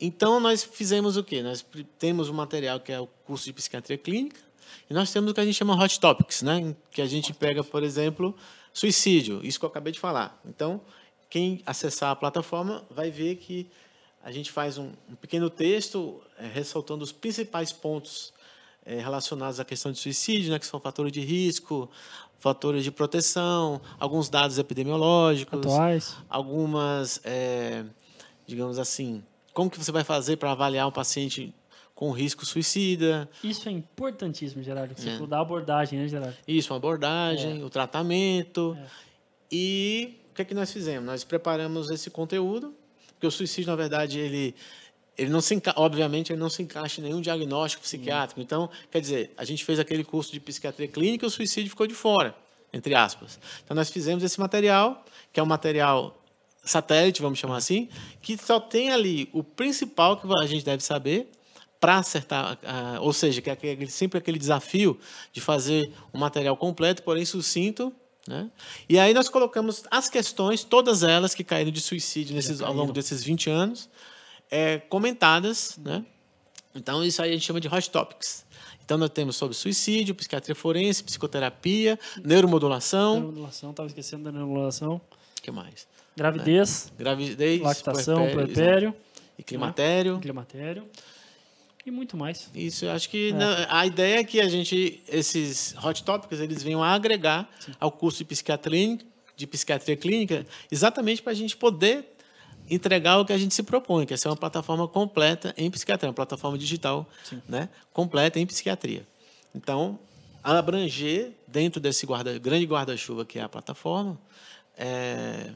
Então 0.00 0.40
nós 0.40 0.64
fizemos 0.64 1.16
o 1.16 1.24
quê? 1.24 1.42
Nós 1.42 1.64
temos 1.98 2.28
um 2.28 2.32
material 2.32 2.80
que 2.80 2.90
é 2.90 2.98
o 2.98 3.06
curso 3.06 3.44
de 3.44 3.52
psiquiatria 3.52 3.98
clínica 3.98 4.40
e 4.88 4.94
nós 4.94 5.12
temos 5.12 5.30
o 5.30 5.34
que 5.34 5.40
a 5.40 5.44
gente 5.44 5.56
chama 5.56 5.74
hot 5.74 6.00
topics, 6.00 6.42
né? 6.42 6.74
Que 6.90 7.02
a 7.02 7.06
gente 7.06 7.34
pega, 7.34 7.62
por 7.62 7.82
exemplo, 7.82 8.34
suicídio, 8.72 9.40
isso 9.44 9.58
que 9.58 9.64
eu 9.64 9.68
acabei 9.68 9.92
de 9.92 10.00
falar. 10.00 10.40
Então, 10.44 10.80
quem 11.28 11.62
acessar 11.66 12.10
a 12.10 12.16
plataforma 12.16 12.84
vai 12.90 13.10
ver 13.10 13.36
que 13.36 13.70
a 14.22 14.30
gente 14.30 14.50
faz 14.50 14.78
um, 14.78 14.90
um 15.08 15.14
pequeno 15.14 15.48
texto 15.48 16.20
eh, 16.38 16.46
ressaltando 16.52 17.02
os 17.02 17.12
principais 17.12 17.72
pontos 17.72 18.32
eh, 18.84 19.00
relacionados 19.00 19.58
à 19.60 19.64
questão 19.64 19.90
de 19.92 19.98
suicídio, 19.98 20.50
né, 20.50 20.58
que 20.58 20.66
são 20.66 20.78
fatores 20.78 21.12
de 21.12 21.20
risco, 21.20 21.90
fatores 22.38 22.84
de 22.84 22.90
proteção, 22.90 23.80
alguns 23.98 24.28
dados 24.28 24.58
epidemiológicos, 24.58 25.60
Atuais. 25.60 26.16
algumas, 26.28 27.20
eh, 27.24 27.84
digamos 28.50 28.78
assim, 28.78 29.22
como 29.54 29.70
que 29.70 29.78
você 29.78 29.90
vai 29.90 30.04
fazer 30.04 30.36
para 30.36 30.50
avaliar 30.52 30.86
um 30.86 30.92
paciente 30.92 31.54
com 31.94 32.10
risco 32.12 32.46
suicida, 32.46 33.28
Isso 33.44 33.68
é 33.68 33.72
importantíssimo, 33.72 34.62
Gerardo. 34.62 34.94
Você 34.96 35.10
É. 35.10 35.12
falou 35.14 35.26
da 35.26 35.40
abordagem, 35.40 35.98
né, 35.98 36.08
Gerardo? 36.08 36.36
isso, 36.48 36.72
uma 36.72 36.78
abordagem, 36.78 37.62
o 37.62 37.68
tratamento. 37.68 38.76
É. 38.80 38.86
E 39.52 40.18
o 40.30 40.34
que 40.34 40.42
é 40.42 40.44
que 40.44 40.54
nós 40.54 40.72
fizemos? 40.72 41.04
Nós 41.04 41.24
preparamos 41.24 41.90
esse 41.90 42.08
conteúdo, 42.10 42.74
porque 43.12 43.26
o 43.26 43.30
suicídio, 43.30 43.70
na 43.70 43.76
verdade, 43.76 44.18
ele, 44.18 44.54
ele 45.18 45.28
não 45.30 45.40
se 45.42 45.54
enca... 45.54 45.74
obviamente, 45.76 46.32
ele 46.32 46.40
não 46.40 46.48
se 46.48 46.62
encaixa 46.62 47.00
em 47.00 47.04
nenhum 47.04 47.20
diagnóstico 47.20 47.82
psiquiátrico. 47.82 48.40
Então, 48.40 48.70
quer 48.90 49.00
dizer, 49.00 49.32
a 49.36 49.44
gente 49.44 49.62
fez 49.64 49.78
aquele 49.78 50.02
curso 50.04 50.32
de 50.32 50.40
psiquiatria 50.40 50.88
clínica 50.88 51.26
e 51.26 51.28
o 51.28 51.30
suicídio 51.30 51.68
ficou 51.68 51.86
de 51.86 51.94
fora, 51.94 52.34
entre 52.72 52.94
aspas. 52.94 53.38
Então, 53.62 53.74
nós 53.74 53.90
fizemos 53.90 54.22
esse 54.24 54.40
material, 54.40 55.04
que 55.32 55.38
é 55.38 55.42
um 55.42 55.46
material 55.46 56.16
satélite, 56.70 57.20
vamos 57.20 57.38
chamar 57.38 57.56
assim, 57.56 57.88
que 58.22 58.36
só 58.36 58.60
tem 58.60 58.90
ali 58.90 59.28
o 59.32 59.42
principal 59.42 60.16
que 60.16 60.26
a 60.42 60.46
gente 60.46 60.64
deve 60.64 60.82
saber 60.82 61.30
para 61.80 61.96
acertar, 61.96 62.58
ah, 62.62 62.98
ou 63.00 63.12
seja, 63.12 63.40
que 63.40 63.48
é 63.48 63.54
aquele, 63.54 63.88
sempre 63.88 64.18
aquele 64.18 64.38
desafio 64.38 64.98
de 65.32 65.40
fazer 65.40 65.90
um 66.12 66.18
material 66.18 66.56
completo, 66.56 67.02
porém 67.02 67.24
sucinto, 67.24 67.92
né? 68.28 68.50
E 68.86 68.98
aí 68.98 69.14
nós 69.14 69.30
colocamos 69.30 69.82
as 69.90 70.08
questões, 70.08 70.62
todas 70.62 71.02
elas 71.02 71.34
que 71.34 71.42
caíram 71.42 71.70
de 71.70 71.80
suicídio 71.80 72.34
nesses, 72.36 72.60
ao 72.60 72.74
longo 72.74 72.92
desses 72.92 73.24
20 73.24 73.48
anos, 73.48 73.88
é, 74.50 74.78
comentadas, 74.78 75.78
né? 75.78 76.04
Então 76.74 77.02
isso 77.02 77.22
aí 77.22 77.30
a 77.30 77.32
gente 77.32 77.46
chama 77.46 77.60
de 77.60 77.66
hot 77.66 77.90
topics. 77.90 78.44
Então 78.84 78.98
nós 78.98 79.10
temos 79.10 79.36
sobre 79.36 79.56
suicídio, 79.56 80.14
psiquiatria 80.14 80.54
forense, 80.54 81.02
psicoterapia, 81.02 81.98
neuromodulação, 82.22 83.14
Neuromodulação, 83.14 83.70
estava 83.70 83.86
esquecendo 83.86 84.24
da 84.24 84.32
neuromodulação. 84.32 85.00
o 85.38 85.42
que 85.42 85.50
mais? 85.50 85.88
Gravidez, 86.24 86.92
Gravidez, 86.98 87.62
lactação, 87.62 88.28
puerpério, 88.30 88.94
e 89.38 89.42
climatério. 89.42 90.18
climatério. 90.18 90.84
E 91.86 91.90
muito 91.90 92.14
mais. 92.14 92.50
Isso, 92.54 92.84
eu 92.84 92.90
acho 92.90 93.08
que 93.08 93.32
na- 93.32 93.66
a 93.70 93.86
ideia 93.86 94.20
é 94.20 94.24
que 94.24 94.38
a 94.38 94.46
gente, 94.46 95.02
esses 95.08 95.74
hot 95.82 96.04
topics, 96.04 96.38
eles 96.38 96.62
venham 96.62 96.82
a 96.82 96.92
agregar 96.92 97.48
ao 97.80 97.90
curso 97.90 98.18
de 98.18 98.24
psiquiatria, 98.26 98.98
de 99.34 99.46
psiquiatria 99.46 99.96
clínica, 99.96 100.46
exatamente 100.70 101.22
para 101.22 101.32
a 101.32 101.34
gente 101.34 101.56
poder 101.56 102.04
entregar 102.68 103.18
o 103.18 103.24
que 103.24 103.32
a 103.32 103.38
gente 103.38 103.54
se 103.54 103.62
propõe, 103.62 104.04
que 104.04 104.12
é 104.12 104.16
ser 104.18 104.28
uma 104.28 104.36
plataforma 104.36 104.86
completa 104.86 105.54
em 105.56 105.70
psiquiatria, 105.70 106.10
uma 106.10 106.14
plataforma 106.14 106.58
digital 106.58 107.08
né, 107.48 107.70
completa 107.94 108.38
em 108.38 108.44
psiquiatria. 108.46 109.06
Então, 109.54 109.98
abranger 110.44 111.32
dentro 111.48 111.80
desse 111.80 112.04
guarda, 112.04 112.38
grande 112.38 112.66
guarda-chuva 112.66 113.24
que 113.24 113.38
é 113.38 113.42
a 113.42 113.48
plataforma, 113.48 114.20
é, 114.76 115.50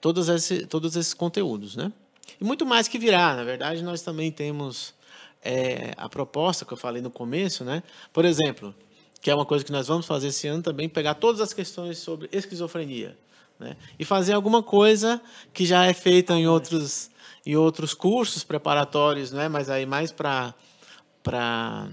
todos, 0.00 0.28
esse, 0.28 0.66
todos 0.66 0.96
esses 0.96 1.14
conteúdos, 1.14 1.76
né? 1.76 1.92
E 2.40 2.44
muito 2.44 2.64
mais 2.64 2.88
que 2.88 2.98
virá. 2.98 3.34
Na 3.34 3.44
verdade, 3.44 3.82
nós 3.82 4.02
também 4.02 4.30
temos 4.30 4.94
é, 5.42 5.92
a 5.96 6.08
proposta 6.08 6.64
que 6.64 6.72
eu 6.72 6.76
falei 6.76 7.02
no 7.02 7.10
começo, 7.10 7.64
né? 7.64 7.82
Por 8.12 8.24
exemplo, 8.24 8.74
que 9.20 9.30
é 9.30 9.34
uma 9.34 9.44
coisa 9.44 9.64
que 9.64 9.72
nós 9.72 9.86
vamos 9.86 10.06
fazer 10.06 10.28
esse 10.28 10.46
ano 10.48 10.62
também, 10.62 10.88
pegar 10.88 11.14
todas 11.14 11.40
as 11.40 11.52
questões 11.52 11.98
sobre 11.98 12.28
esquizofrenia, 12.32 13.16
né? 13.58 13.76
E 13.98 14.04
fazer 14.04 14.32
alguma 14.32 14.62
coisa 14.62 15.20
que 15.52 15.66
já 15.66 15.84
é 15.84 15.92
feita 15.92 16.34
em 16.34 16.46
outros 16.46 17.10
em 17.44 17.56
outros 17.56 17.94
cursos 17.94 18.44
preparatórios, 18.44 19.32
né? 19.32 19.48
Mas 19.48 19.70
aí 19.70 19.86
mais 19.86 20.10
para 20.10 20.54
para 21.22 21.88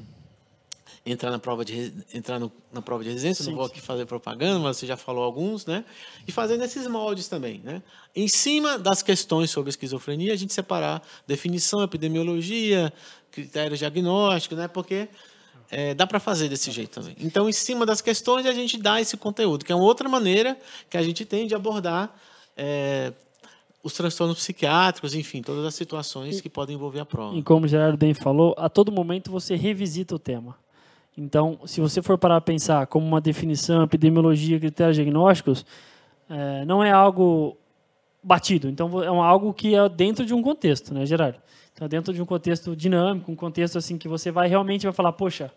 entrar 1.11 1.31
na 1.31 1.39
prova 1.39 1.63
de 1.63 1.93
entrar 2.13 2.37
no- 2.39 2.51
na 2.71 2.81
prova 2.81 3.03
de 3.03 3.09
residência, 3.09 3.43
Sim, 3.43 3.51
não 3.51 3.57
vou 3.57 3.65
aqui 3.65 3.79
fazer 3.81 4.05
propaganda, 4.05 4.59
mas 4.59 4.77
você 4.77 4.85
já 4.85 4.97
falou 4.97 5.23
alguns, 5.23 5.65
né? 5.65 5.85
E 6.27 6.31
fazendo 6.31 6.63
esses 6.63 6.85
moldes 6.87 7.27
também, 7.27 7.61
né? 7.63 7.81
Em 8.15 8.27
cima 8.27 8.77
das 8.77 9.01
questões 9.01 9.49
sobre 9.49 9.69
esquizofrenia, 9.69 10.33
a 10.33 10.35
gente 10.35 10.53
separar 10.53 11.01
definição, 11.25 11.81
epidemiologia, 11.83 12.91
critérios 13.31 13.79
diagnósticos, 13.79 14.57
né? 14.57 14.67
Porque 14.67 15.07
é, 15.69 15.93
dá 15.93 16.05
para 16.07 16.19
fazer 16.19 16.47
desse 16.49 16.71
jeito 16.71 16.99
também. 16.99 17.15
Então, 17.19 17.47
em 17.49 17.53
cima 17.53 17.85
das 17.85 18.01
questões, 18.01 18.45
a 18.45 18.53
gente 18.53 18.77
dá 18.77 19.01
esse 19.01 19.15
conteúdo, 19.17 19.65
que 19.65 19.71
é 19.71 19.75
uma 19.75 19.83
outra 19.85 20.07
maneira 20.09 20.57
que 20.89 20.97
a 20.97 21.01
gente 21.03 21.25
tem 21.25 21.45
de 21.47 21.53
abordar 21.55 22.13
é, 22.55 23.11
os 23.83 23.93
transtornos 23.93 24.37
psiquiátricos, 24.39 25.13
enfim, 25.13 25.41
todas 25.41 25.63
as 25.65 25.75
situações 25.75 26.41
que 26.41 26.49
podem 26.49 26.75
envolver 26.75 26.99
a 26.99 27.05
prova. 27.05 27.37
E 27.37 27.43
como 27.43 27.65
o 27.65 27.67
Gerardo 27.67 27.97
bem 27.97 28.13
falou, 28.13 28.53
a 28.57 28.67
todo 28.69 28.91
momento 28.91 29.31
você 29.31 29.55
revisita 29.55 30.15
o 30.15 30.19
tema. 30.19 30.57
Então, 31.17 31.59
se 31.65 31.81
você 31.81 31.99
for 31.99 32.15
parar 32.15 32.35
a 32.35 32.41
pensar 32.41 32.85
como 32.85 33.05
uma 33.05 33.19
definição, 33.19 33.81
epidemiologia, 33.81 34.59
critérios 34.59 34.95
diagnósticos, 34.95 35.65
eh, 36.29 36.63
não 36.65 36.83
é 36.83 36.91
algo 36.91 37.57
batido. 38.21 38.69
Então, 38.69 39.03
é 39.03 39.07
algo 39.07 39.51
que 39.51 39.73
é 39.73 39.89
dentro 39.89 40.23
de 40.23 40.33
um 40.33 40.43
contexto, 40.43 40.93
né, 40.93 41.05
Gerardo? 41.07 41.39
Então, 41.73 41.85
é 41.85 41.89
dentro 41.89 42.13
de 42.13 42.21
um 42.21 42.25
contexto 42.25 42.75
dinâmico, 42.75 43.31
um 43.31 43.35
contexto 43.35 43.77
assim 43.79 43.97
que 43.97 44.07
você 44.07 44.29
vai 44.29 44.47
realmente 44.47 44.83
vai 44.85 44.93
falar, 44.93 45.11
poxa, 45.11 45.51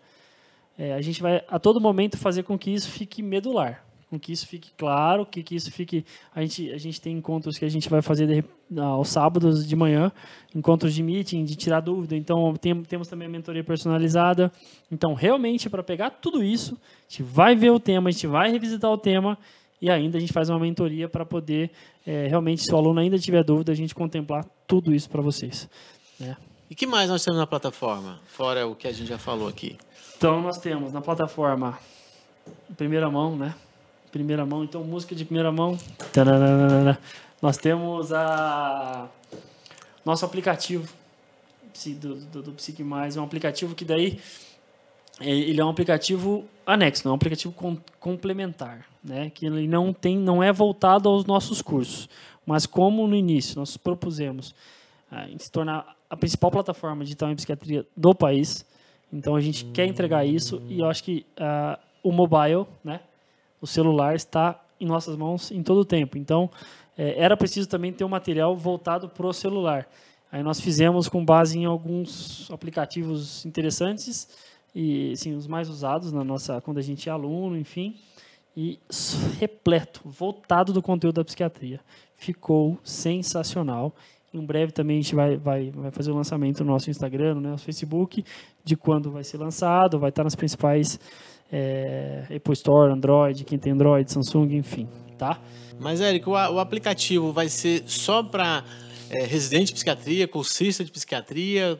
eh, 0.79 0.93
a 0.93 1.01
gente 1.01 1.21
vai 1.21 1.43
a 1.47 1.59
todo 1.59 1.79
momento 1.79 2.17
fazer 2.17 2.41
com 2.41 2.57
que 2.57 2.71
isso 2.71 2.89
fique 2.89 3.21
medular, 3.21 3.85
com 4.11 4.19
que 4.19 4.31
isso 4.33 4.45
fique 4.45 4.69
claro, 4.77 5.25
que, 5.25 5.41
que 5.41 5.55
isso 5.55 5.71
fique. 5.71 6.05
A 6.35 6.41
gente, 6.41 6.69
a 6.71 6.77
gente 6.77 6.99
tem 6.99 7.17
encontros 7.17 7.57
que 7.57 7.63
a 7.65 7.69
gente 7.69 7.89
vai 7.89 8.01
fazer 8.01 8.27
de 8.27 8.33
rep- 8.35 8.49
aos 8.77 9.07
sábados 9.07 9.65
de 9.65 9.75
manhã, 9.75 10.11
encontros 10.53 10.93
de 10.93 11.01
meeting, 11.01 11.43
de 11.45 11.55
tirar 11.55 11.79
dúvida. 11.79 12.15
Então, 12.15 12.53
tem, 12.55 12.83
temos 12.83 13.07
também 13.07 13.27
a 13.27 13.31
mentoria 13.31 13.63
personalizada. 13.63 14.51
Então, 14.91 15.13
realmente, 15.13 15.69
para 15.69 15.81
pegar 15.81 16.09
tudo 16.09 16.43
isso, 16.43 16.73
a 16.75 17.09
gente 17.09 17.23
vai 17.23 17.55
ver 17.55 17.71
o 17.71 17.79
tema, 17.79 18.09
a 18.09 18.11
gente 18.11 18.27
vai 18.27 18.51
revisitar 18.51 18.91
o 18.91 18.97
tema 18.97 19.37
e 19.81 19.89
ainda 19.89 20.17
a 20.17 20.21
gente 20.21 20.33
faz 20.33 20.49
uma 20.49 20.59
mentoria 20.59 21.07
para 21.09 21.25
poder, 21.25 21.71
eh, 22.05 22.27
realmente, 22.27 22.63
se 22.63 22.71
o 22.73 22.77
aluno 22.77 22.99
ainda 22.99 23.17
tiver 23.17 23.43
dúvida, 23.43 23.71
a 23.71 23.75
gente 23.75 23.95
contemplar 23.95 24.45
tudo 24.67 24.93
isso 24.93 25.09
para 25.09 25.21
vocês. 25.21 25.67
né? 26.19 26.35
E 26.69 26.75
que 26.75 26.85
mais 26.85 27.09
nós 27.09 27.23
temos 27.23 27.39
na 27.39 27.47
plataforma, 27.47 28.19
fora 28.27 28.67
o 28.67 28.75
que 28.75 28.87
a 28.87 28.91
gente 28.91 29.07
já 29.07 29.17
falou 29.17 29.47
aqui? 29.47 29.77
Então, 30.17 30.41
nós 30.41 30.57
temos 30.59 30.91
na 30.93 31.01
plataforma 31.01 31.79
primeira 32.77 33.09
mão, 33.09 33.35
né? 33.35 33.55
Primeira 34.11 34.45
mão, 34.45 34.63
então 34.63 34.83
música 34.83 35.15
de 35.15 35.23
primeira 35.25 35.51
mão. 35.51 35.77
Nós 37.41 37.57
temos 37.57 38.11
a 38.13 39.07
nosso 40.05 40.25
aplicativo 40.25 40.87
do, 41.99 42.15
do, 42.15 42.41
do 42.43 42.51
Psique 42.51 42.83
Mais, 42.83 43.15
é 43.17 43.21
um 43.21 43.23
aplicativo 43.23 43.73
que 43.73 43.85
daí 43.85 44.19
é, 45.19 45.29
ele 45.29 45.59
é 45.61 45.65
um 45.65 45.69
aplicativo 45.69 46.45
anexo, 46.65 47.03
não 47.05 47.11
é 47.11 47.13
um 47.13 47.15
aplicativo 47.15 47.53
com- 47.53 47.77
complementar, 47.99 48.85
né? 49.03 49.31
Que 49.33 49.45
ele 49.45 49.67
não 49.67 49.93
tem, 49.93 50.17
não 50.17 50.43
é 50.43 50.51
voltado 50.51 51.07
aos 51.09 51.25
nossos 51.25 51.61
cursos, 51.61 52.09
mas 52.45 52.65
como 52.65 53.07
no 53.07 53.15
início 53.15 53.57
nós 53.57 53.77
propusemos 53.77 54.53
ah, 55.11 55.27
se 55.37 55.49
tornar 55.51 55.95
a 56.09 56.17
principal 56.17 56.51
plataforma 56.51 57.03
digital 57.03 57.31
em 57.31 57.35
psiquiatria 57.35 57.85
do 57.95 58.13
país, 58.13 58.65
então 59.13 59.35
a 59.35 59.41
gente 59.41 59.65
quer 59.65 59.85
entregar 59.85 60.25
isso 60.25 60.61
e 60.67 60.79
eu 60.79 60.87
acho 60.87 61.03
que 61.03 61.25
ah, 61.37 61.79
o 62.03 62.11
mobile, 62.11 62.65
né? 62.83 62.99
O 63.61 63.67
celular 63.67 64.15
está 64.15 64.59
em 64.79 64.85
nossas 64.85 65.15
mãos 65.15 65.51
em 65.51 65.61
todo 65.61 65.81
o 65.81 65.85
tempo. 65.85 66.17
Então 66.17 66.49
eh, 66.97 67.13
era 67.17 67.37
preciso 67.37 67.69
também 67.69 67.93
ter 67.93 68.03
um 68.03 68.09
material 68.09 68.57
voltado 68.57 69.07
para 69.07 69.27
o 69.27 69.31
celular. 69.31 69.87
Aí 70.31 70.41
nós 70.41 70.59
fizemos 70.59 71.07
com 71.07 71.23
base 71.23 71.59
em 71.59 71.65
alguns 71.65 72.49
aplicativos 72.51 73.45
interessantes 73.45 74.27
e 74.73 75.13
os 75.37 75.45
mais 75.47 75.69
usados 75.69 76.11
na 76.11 76.23
nossa 76.23 76.61
quando 76.61 76.77
a 76.77 76.81
gente 76.81 77.09
é 77.09 77.11
aluno, 77.11 77.57
enfim, 77.57 77.97
e 78.55 78.79
repleto, 79.39 80.01
voltado 80.05 80.73
do 80.73 80.81
conteúdo 80.81 81.15
da 81.15 81.25
psiquiatria. 81.25 81.79
Ficou 82.15 82.79
sensacional. 82.83 83.93
Em 84.33 84.43
breve 84.43 84.71
também 84.71 84.99
a 84.99 85.01
gente 85.01 85.15
vai, 85.15 85.37
vai, 85.37 85.69
vai 85.71 85.91
fazer 85.91 86.11
o 86.11 86.15
lançamento 86.15 86.63
no 86.63 86.71
nosso 86.71 86.89
Instagram, 86.89 87.35
no 87.35 87.41
nosso 87.41 87.65
Facebook, 87.65 88.23
de 88.63 88.77
quando 88.77 89.11
vai 89.11 89.25
ser 89.25 89.37
lançado, 89.37 89.99
vai 89.99 90.09
estar 90.09 90.23
nas 90.23 90.35
principais 90.35 90.97
é, 91.51 92.23
Apple 92.35 92.53
Store, 92.53 92.91
Android, 92.91 93.43
quem 93.43 93.59
tem 93.59 93.73
Android, 93.73 94.11
Samsung, 94.11 94.55
enfim, 94.55 94.87
tá? 95.17 95.39
Mas, 95.79 95.99
Érico, 95.99 96.31
o, 96.31 96.33
o 96.33 96.59
aplicativo 96.59 97.31
vai 97.31 97.49
ser 97.49 97.83
só 97.87 98.23
para 98.23 98.63
é, 99.09 99.25
residente 99.25 99.67
de 99.67 99.73
psiquiatria, 99.73 100.27
cursista 100.27 100.83
de 100.83 100.91
psiquiatria? 100.91 101.79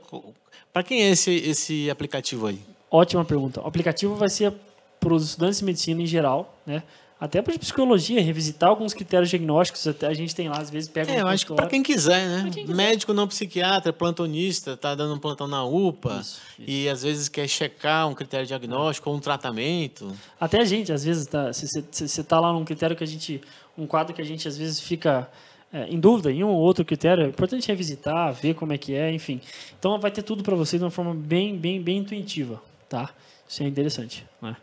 Para 0.74 0.84
quem 0.84 1.04
é 1.04 1.10
esse, 1.10 1.32
esse 1.32 1.90
aplicativo 1.90 2.48
aí? 2.48 2.60
Ótima 2.90 3.24
pergunta. 3.24 3.62
O 3.62 3.68
aplicativo 3.68 4.16
vai 4.16 4.30
ser 4.30 4.54
para 5.00 5.14
os 5.14 5.30
estudantes 5.30 5.60
de 5.60 5.66
medicina 5.66 6.02
em 6.02 6.06
geral, 6.06 6.58
né? 6.66 6.84
Até 7.22 7.40
para 7.40 7.56
psicologia, 7.60 8.20
revisitar 8.20 8.68
alguns 8.68 8.96
critérios 8.96 9.30
diagnósticos, 9.30 9.86
até 9.86 10.08
a 10.08 10.14
gente 10.16 10.34
tem 10.34 10.50
lá, 10.50 10.58
às 10.58 10.72
vezes 10.72 10.90
pega 10.90 11.12
É, 11.12 11.18
um 11.18 11.20
eu 11.20 11.28
acho 11.28 11.46
que 11.46 11.54
para 11.54 11.68
quem 11.68 11.84
quiser, 11.84 12.28
né? 12.28 12.50
quem 12.52 12.66
quiser. 12.66 12.76
Médico 12.76 13.14
não 13.14 13.28
psiquiatra, 13.28 13.94
plantonista, 13.94 14.76
tá 14.76 14.96
dando 14.96 15.14
um 15.14 15.20
plantão 15.20 15.48
na 15.48 15.64
UPA 15.64 16.18
Isso, 16.20 16.42
e 16.58 16.90
às 16.90 17.04
vezes 17.04 17.30
quer 17.30 17.48
checar 17.48 18.10
um 18.10 18.16
critério 18.16 18.48
diagnóstico 18.48 19.08
ou 19.08 19.16
um 19.16 19.20
tratamento. 19.20 20.12
Até 20.40 20.62
a 20.62 20.66
gente, 20.66 20.92
às 20.92 21.04
vezes, 21.04 21.28
tá, 21.28 21.54
se 21.54 21.68
você 21.68 22.22
está 22.22 22.40
lá 22.40 22.52
num 22.52 22.66
critério 22.66 22.96
que 22.96 23.04
a 23.04 23.08
gente, 23.08 23.40
um 23.78 23.86
quadro 23.86 24.16
que 24.16 24.22
a 24.22 24.26
gente 24.26 24.48
às 24.48 24.58
vezes 24.58 24.80
fica 24.80 25.30
é, 25.72 25.86
em 25.90 26.00
dúvida 26.00 26.32
em 26.32 26.44
um 26.44 26.48
ou 26.48 26.58
outro 26.58 26.84
critério, 26.84 27.24
é 27.24 27.28
importante 27.28 27.68
revisitar, 27.68 28.34
ver 28.34 28.56
como 28.56 28.74
é 28.74 28.80
que 28.80 28.96
é, 28.96 29.14
enfim. 29.14 29.40
Então 29.78 30.00
vai 30.00 30.10
ter 30.10 30.24
tudo 30.24 30.42
para 30.42 30.56
vocês 30.56 30.80
de 30.80 30.84
uma 30.84 30.90
forma 30.90 31.14
bem, 31.14 31.56
bem, 31.56 31.80
bem 31.80 32.00
intuitiva, 32.00 32.60
tá? 32.90 33.12
Isso 33.48 33.62
é 33.62 33.68
interessante, 33.68 34.26
né? 34.42 34.58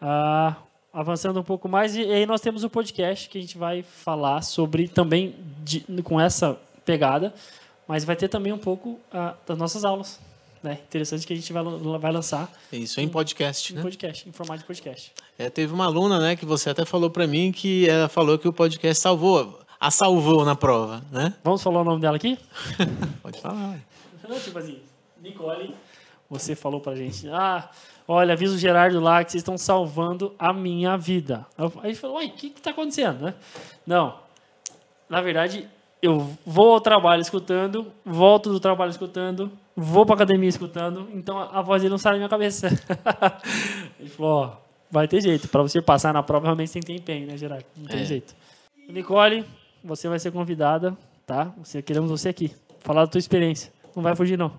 Ah, 0.00 0.56
avançando 0.98 1.38
um 1.38 1.44
pouco 1.44 1.68
mais, 1.68 1.94
e 1.94 2.00
aí 2.02 2.26
nós 2.26 2.40
temos 2.40 2.64
o 2.64 2.70
podcast 2.70 3.28
que 3.28 3.38
a 3.38 3.40
gente 3.40 3.56
vai 3.56 3.82
falar 3.84 4.42
sobre 4.42 4.88
também 4.88 5.36
de- 5.62 5.84
com 6.02 6.20
essa 6.20 6.58
pegada, 6.84 7.32
mas 7.86 8.04
vai 8.04 8.16
ter 8.16 8.26
também 8.26 8.52
um 8.52 8.58
pouco 8.58 8.98
ah, 9.12 9.34
das 9.46 9.56
nossas 9.56 9.84
aulas, 9.84 10.18
né? 10.60 10.78
Interessante 10.88 11.24
que 11.24 11.32
a 11.32 11.36
gente 11.36 11.52
vai, 11.52 11.62
vai 12.00 12.10
lançar 12.12 12.50
Isso, 12.72 13.00
em 13.00 13.08
podcast, 13.08 13.72
em 13.72 13.76
né? 13.76 13.82
podcast, 13.82 14.28
em 14.28 14.32
formato 14.32 14.58
de 14.60 14.66
podcast. 14.66 15.12
É, 15.38 15.48
teve 15.48 15.72
uma 15.72 15.84
aluna, 15.84 16.18
né, 16.18 16.34
que 16.34 16.44
você 16.44 16.70
até 16.70 16.84
falou 16.84 17.10
para 17.10 17.28
mim 17.28 17.52
que 17.52 17.88
ela 17.88 18.08
falou 18.08 18.36
que 18.36 18.48
o 18.48 18.52
podcast 18.52 19.00
salvou, 19.00 19.60
a 19.78 19.92
salvou 19.92 20.44
na 20.44 20.56
prova, 20.56 21.04
né? 21.12 21.32
Vamos 21.44 21.62
falar 21.62 21.80
o 21.82 21.84
nome 21.84 22.00
dela 22.00 22.16
aqui? 22.16 22.36
Pode 23.22 23.40
falar. 23.40 23.78
Não, 24.28 24.40
tipo 24.40 24.58
assim, 24.58 24.80
Nicole, 25.22 25.76
você 26.28 26.56
falou 26.56 26.80
pra 26.80 26.96
gente, 26.96 27.28
ah, 27.28 27.70
olha, 28.08 28.32
avisa 28.32 28.54
o 28.54 28.58
Gerardo 28.58 28.98
lá 28.98 29.22
que 29.22 29.30
vocês 29.30 29.42
estão 29.42 29.58
salvando 29.58 30.34
a 30.38 30.52
minha 30.52 30.96
vida. 30.96 31.46
Aí 31.56 31.90
gente 31.90 32.00
falou, 32.00 32.16
uai, 32.16 32.26
o 32.26 32.30
que 32.32 32.48
que 32.50 32.60
tá 32.62 32.70
acontecendo, 32.70 33.20
né? 33.26 33.34
Não, 33.86 34.14
na 35.08 35.20
verdade, 35.20 35.68
eu 36.02 36.30
vou 36.46 36.72
ao 36.74 36.80
trabalho 36.80 37.20
escutando, 37.20 37.92
volto 38.04 38.50
do 38.50 38.58
trabalho 38.58 38.90
escutando, 38.90 39.52
vou 39.76 40.06
pra 40.06 40.14
academia 40.14 40.48
escutando, 40.48 41.06
então 41.12 41.38
a 41.38 41.60
voz 41.60 41.82
dele 41.82 41.90
não 41.90 41.98
sai 41.98 42.12
da 42.12 42.18
minha 42.18 42.28
cabeça. 42.28 42.68
Ele 44.00 44.08
falou, 44.08 44.42
ó, 44.44 44.56
vai 44.90 45.06
ter 45.06 45.20
jeito, 45.20 45.48
pra 45.48 45.62
você 45.62 45.82
passar 45.82 46.12
na 46.14 46.22
prova, 46.22 46.46
realmente 46.46 46.68
você 46.70 46.80
tem 46.80 46.82
que 46.82 46.86
ter 46.86 46.94
empenho, 47.14 47.26
né, 47.26 47.36
Gerardo? 47.36 47.66
Não 47.76 47.86
tem 47.86 48.00
É. 48.00 48.04
jeito. 48.04 48.34
Nicole, 48.88 49.44
você 49.84 50.08
vai 50.08 50.18
ser 50.18 50.30
convidada, 50.30 50.96
tá? 51.26 51.52
Você, 51.58 51.82
queremos 51.82 52.10
você 52.10 52.30
aqui, 52.30 52.54
falar 52.80 53.04
da 53.04 53.10
tua 53.10 53.18
experiência. 53.18 53.70
Não 53.94 54.02
vai 54.02 54.14
fugir, 54.16 54.38
não. 54.38 54.52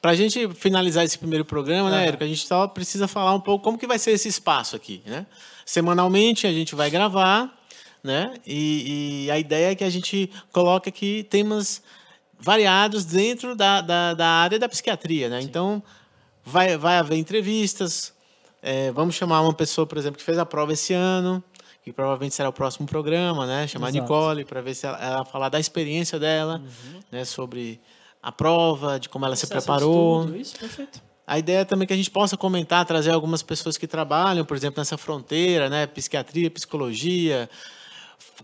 Pra 0.00 0.14
gente 0.14 0.48
finalizar 0.54 1.04
esse 1.04 1.18
primeiro 1.18 1.44
programa, 1.44 1.90
né. 1.90 2.06
Érico, 2.06 2.24
a 2.24 2.26
gente 2.26 2.46
só 2.46 2.66
precisa 2.66 3.06
falar 3.06 3.34
um 3.34 3.40
pouco 3.40 3.64
como 3.64 3.78
que 3.78 3.86
vai 3.86 3.98
ser 3.98 4.12
esse 4.12 4.28
espaço 4.28 4.76
aqui, 4.76 5.02
né? 5.06 5.26
Semanalmente 5.64 6.46
a 6.46 6.52
gente 6.52 6.74
vai 6.74 6.90
gravar, 6.90 7.52
né? 8.02 8.34
E, 8.46 9.24
e 9.26 9.30
a 9.30 9.38
ideia 9.38 9.72
é 9.72 9.74
que 9.74 9.84
a 9.84 9.90
gente 9.90 10.30
coloque 10.52 10.88
aqui 10.88 11.24
temas 11.30 11.82
variados 12.38 13.04
dentro 13.04 13.54
da, 13.54 13.80
da, 13.80 14.14
da 14.14 14.26
área 14.26 14.58
da 14.58 14.68
psiquiatria, 14.68 15.28
né? 15.28 15.40
Então, 15.40 15.82
vai, 16.44 16.76
vai 16.76 16.96
haver 16.96 17.16
entrevistas, 17.16 18.12
é, 18.60 18.90
vamos 18.90 19.14
chamar 19.14 19.40
uma 19.42 19.54
pessoa, 19.54 19.86
por 19.86 19.98
exemplo, 19.98 20.18
que 20.18 20.24
fez 20.24 20.38
a 20.38 20.44
prova 20.44 20.72
esse 20.72 20.92
ano, 20.92 21.42
que 21.82 21.92
provavelmente 21.92 22.34
será 22.34 22.48
o 22.48 22.52
próximo 22.52 22.86
programa, 22.86 23.46
né? 23.46 23.66
Chamar 23.66 23.88
a 23.88 23.90
Exato. 23.90 24.02
Nicole 24.02 24.44
para 24.44 24.60
ver 24.60 24.74
se 24.74 24.86
ela, 24.86 24.98
ela 24.98 25.24
falar 25.24 25.48
da 25.48 25.58
experiência 25.58 26.18
dela, 26.18 26.62
né? 27.10 27.24
Sobre 27.24 27.80
a 28.22 28.30
prova, 28.30 29.00
de 29.00 29.08
como 29.08 29.26
ela 29.26 29.34
se 29.34 29.46
preparou. 29.46 30.20
estudo, 30.20 30.36
Isso, 30.36 30.56
perfeito. 30.58 31.02
A 31.26 31.38
ideia 31.38 31.58
é 31.60 31.64
também 31.64 31.86
que 31.86 31.92
a 31.94 31.96
gente 31.96 32.10
possa 32.10 32.36
comentar, 32.36 32.84
trazer 32.84 33.10
algumas 33.10 33.42
pessoas 33.42 33.76
que 33.78 33.86
trabalham, 33.86 34.44
por 34.44 34.56
exemplo, 34.56 34.80
nessa 34.80 34.98
fronteira, 34.98 35.68
né? 35.68 35.86
Psiquiatria, 35.86 36.50
psicologia. 36.50 37.48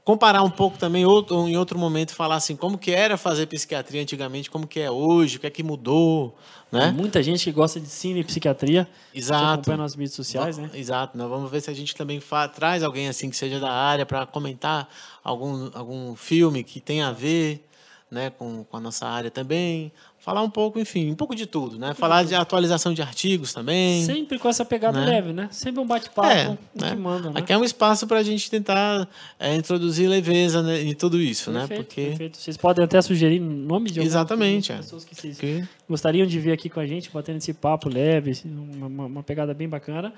Comparar 0.04 0.42
um 0.42 0.50
pouco 0.50 0.78
também, 0.78 1.04
outro, 1.04 1.48
em 1.48 1.56
outro 1.56 1.78
momento, 1.78 2.14
falar 2.14 2.36
assim, 2.36 2.54
como 2.54 2.78
que 2.78 2.92
era 2.92 3.16
fazer 3.16 3.46
psiquiatria 3.46 4.00
antigamente, 4.00 4.48
como 4.50 4.66
que 4.66 4.80
é 4.80 4.90
hoje, 4.90 5.36
o 5.36 5.40
que 5.40 5.46
é 5.46 5.50
que 5.50 5.62
mudou, 5.62 6.36
Tem 6.70 6.80
né? 6.80 6.90
muita 6.92 7.22
gente 7.22 7.44
que 7.44 7.52
gosta 7.52 7.80
de 7.80 7.88
cine 7.88 8.20
e 8.20 8.24
psiquiatria. 8.24 8.88
Exato. 9.12 9.54
acompanha 9.54 9.78
nas 9.78 9.96
mídias 9.96 10.14
sociais, 10.14 10.56
né? 10.56 10.70
Exato. 10.72 11.18
Nós 11.18 11.28
vamos 11.28 11.50
ver 11.50 11.60
se 11.60 11.70
a 11.70 11.74
gente 11.74 11.94
também 11.96 12.22
traz 12.54 12.82
alguém 12.82 13.08
assim 13.08 13.28
que 13.28 13.36
seja 13.36 13.58
da 13.58 13.70
área 13.70 14.06
para 14.06 14.24
comentar 14.24 14.88
algum, 15.22 15.68
algum 15.74 16.14
filme 16.14 16.62
que 16.62 16.80
tenha 16.80 17.08
a 17.08 17.12
ver 17.12 17.67
né, 18.10 18.30
com, 18.30 18.64
com 18.64 18.76
a 18.76 18.80
nossa 18.80 19.06
área 19.06 19.30
também. 19.30 19.92
Falar 20.18 20.42
um 20.42 20.50
pouco, 20.50 20.78
enfim, 20.78 21.10
um 21.10 21.14
pouco 21.14 21.34
de 21.34 21.46
tudo, 21.46 21.78
né? 21.78 21.94
Falar 21.94 22.24
de 22.24 22.34
atualização 22.34 22.92
de 22.92 23.00
artigos 23.00 23.52
também. 23.54 24.04
Sempre 24.04 24.38
com 24.38 24.48
essa 24.48 24.64
pegada 24.64 25.00
Né? 25.00 25.06
leve, 25.06 25.32
né? 25.32 25.48
Sempre 25.50 25.80
um 25.80 25.86
bate-papo 25.86 26.28
É, 26.28 26.48
né? 26.74 26.90
que 26.90 26.96
manda, 26.96 27.30
né? 27.30 27.40
Aqui 27.40 27.52
é 27.52 27.56
um 27.56 27.64
espaço 27.64 28.06
para 28.06 28.18
a 28.18 28.22
gente 28.22 28.50
tentar 28.50 29.08
é, 29.38 29.54
introduzir 29.54 30.08
leveza 30.08 30.62
né, 30.62 30.82
em 30.82 30.92
tudo 30.94 31.18
isso, 31.20 31.50
né? 31.50 31.60
Perfeito, 31.60 31.84
Porque, 31.86 32.02
perfeito. 32.08 32.36
Vocês 32.36 32.56
podem 32.56 32.84
até 32.84 33.00
sugerir 33.00 33.38
nome 33.40 33.90
de 33.90 34.00
algumas 34.00 34.12
Exatamente, 34.14 34.72
é. 34.72 34.76
pessoas 34.78 35.04
que 35.04 35.14
vocês 35.14 35.36
porque 35.36 35.64
gostariam 35.88 36.26
de 36.26 36.38
ver 36.38 36.52
aqui 36.52 36.68
com 36.68 36.80
a 36.80 36.86
gente, 36.86 37.10
batendo 37.10 37.36
esse 37.38 37.54
papo 37.54 37.88
leve, 37.88 38.32
uma, 38.44 39.06
uma- 39.06 39.22
pegada 39.22 39.54
bem 39.54 39.68
bacana. 39.68 40.12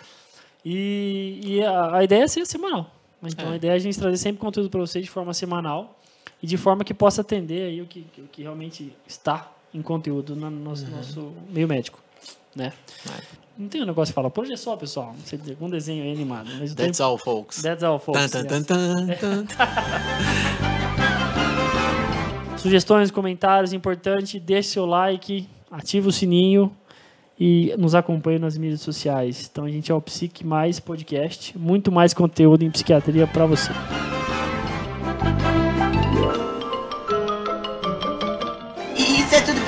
E, 0.65 1.41
e 1.45 1.63
a, 1.65 1.97
a 1.99 2.05
ideia 2.05 2.25
é 2.25 2.29
ser 2.29 2.47
semanal. 2.47 2.91
Então 3.23 3.51
É. 3.51 3.53
a 3.53 3.57
ideia 3.57 3.73
é 3.73 3.75
a 3.75 3.79
gente 3.79 3.99
trazer 3.99 4.17
sempre 4.17 4.41
conteúdo 4.41 4.71
para 4.71 4.81
vocês 4.81 5.05
de 5.05 5.11
forma 5.11 5.33
semanal 5.35 6.00
e 6.43 6.47
de 6.47 6.57
forma 6.57 6.85
que 6.85 6.95
possa 6.95 7.21
atender 7.21 7.69
aí 7.69 7.83
o 7.83 7.87
que, 7.87 8.07
o 8.19 8.23
que 8.29 8.43
realmente 8.43 8.93
está 9.07 9.51
em 9.73 9.83
conteúdo 9.83 10.35
no 10.35 10.51
nosso, 10.51 10.87
nosso 10.89 11.33
meio 11.51 11.69
médico. 11.69 12.01
Né? 12.55 12.73
É. 13.09 13.23
Não 13.57 13.69
tem 13.69 13.83
um 13.83 13.87
negócio 13.87 14.13
que 14.13 14.15
fala, 14.15 14.31
por 14.31 14.43
hoje 14.45 14.55
é 14.55 14.57
só, 14.57 14.75
pessoal. 14.77 15.15
Não 15.17 15.25
sei 15.25 15.39
dizer, 15.39 15.53
algum 15.53 15.69
desenho 15.69 16.03
aí 16.03 16.13
animado. 16.13 16.51
Mas 16.59 16.73
o 16.73 16.77
that's 16.77 16.97
tempo- 16.99 17.09
all, 17.09 17.19
folks. 17.19 17.63
That's 17.63 17.83
all, 17.85 17.99
folks. 17.99 18.31
Tan, 18.31 18.45
tan, 18.45 18.63
tan, 18.63 19.07
tan, 19.07 19.45
tan. 19.45 19.47
Sugestões, 22.59 23.11
comentários, 23.11 23.73
importante, 23.73 24.39
deixe 24.39 24.71
seu 24.71 24.85
like, 24.85 25.49
ative 25.71 26.09
o 26.09 26.13
sininho 26.13 26.71
e 27.39 27.75
nos 27.79 27.95
acompanhe 27.95 28.39
nas 28.39 28.59
mídias 28.59 28.83
sociais. 28.83 29.49
Então 29.51 29.65
a 29.65 29.71
gente 29.71 29.91
é 29.91 29.95
o 29.95 30.01
Psique 30.01 30.45
Mais 30.45 30.79
Podcast, 30.79 31.57
muito 31.57 31.91
mais 31.91 32.13
conteúdo 32.13 32.63
em 32.63 32.71
psiquiatria 32.71 33.27
para 33.27 33.47
você. 33.47 33.71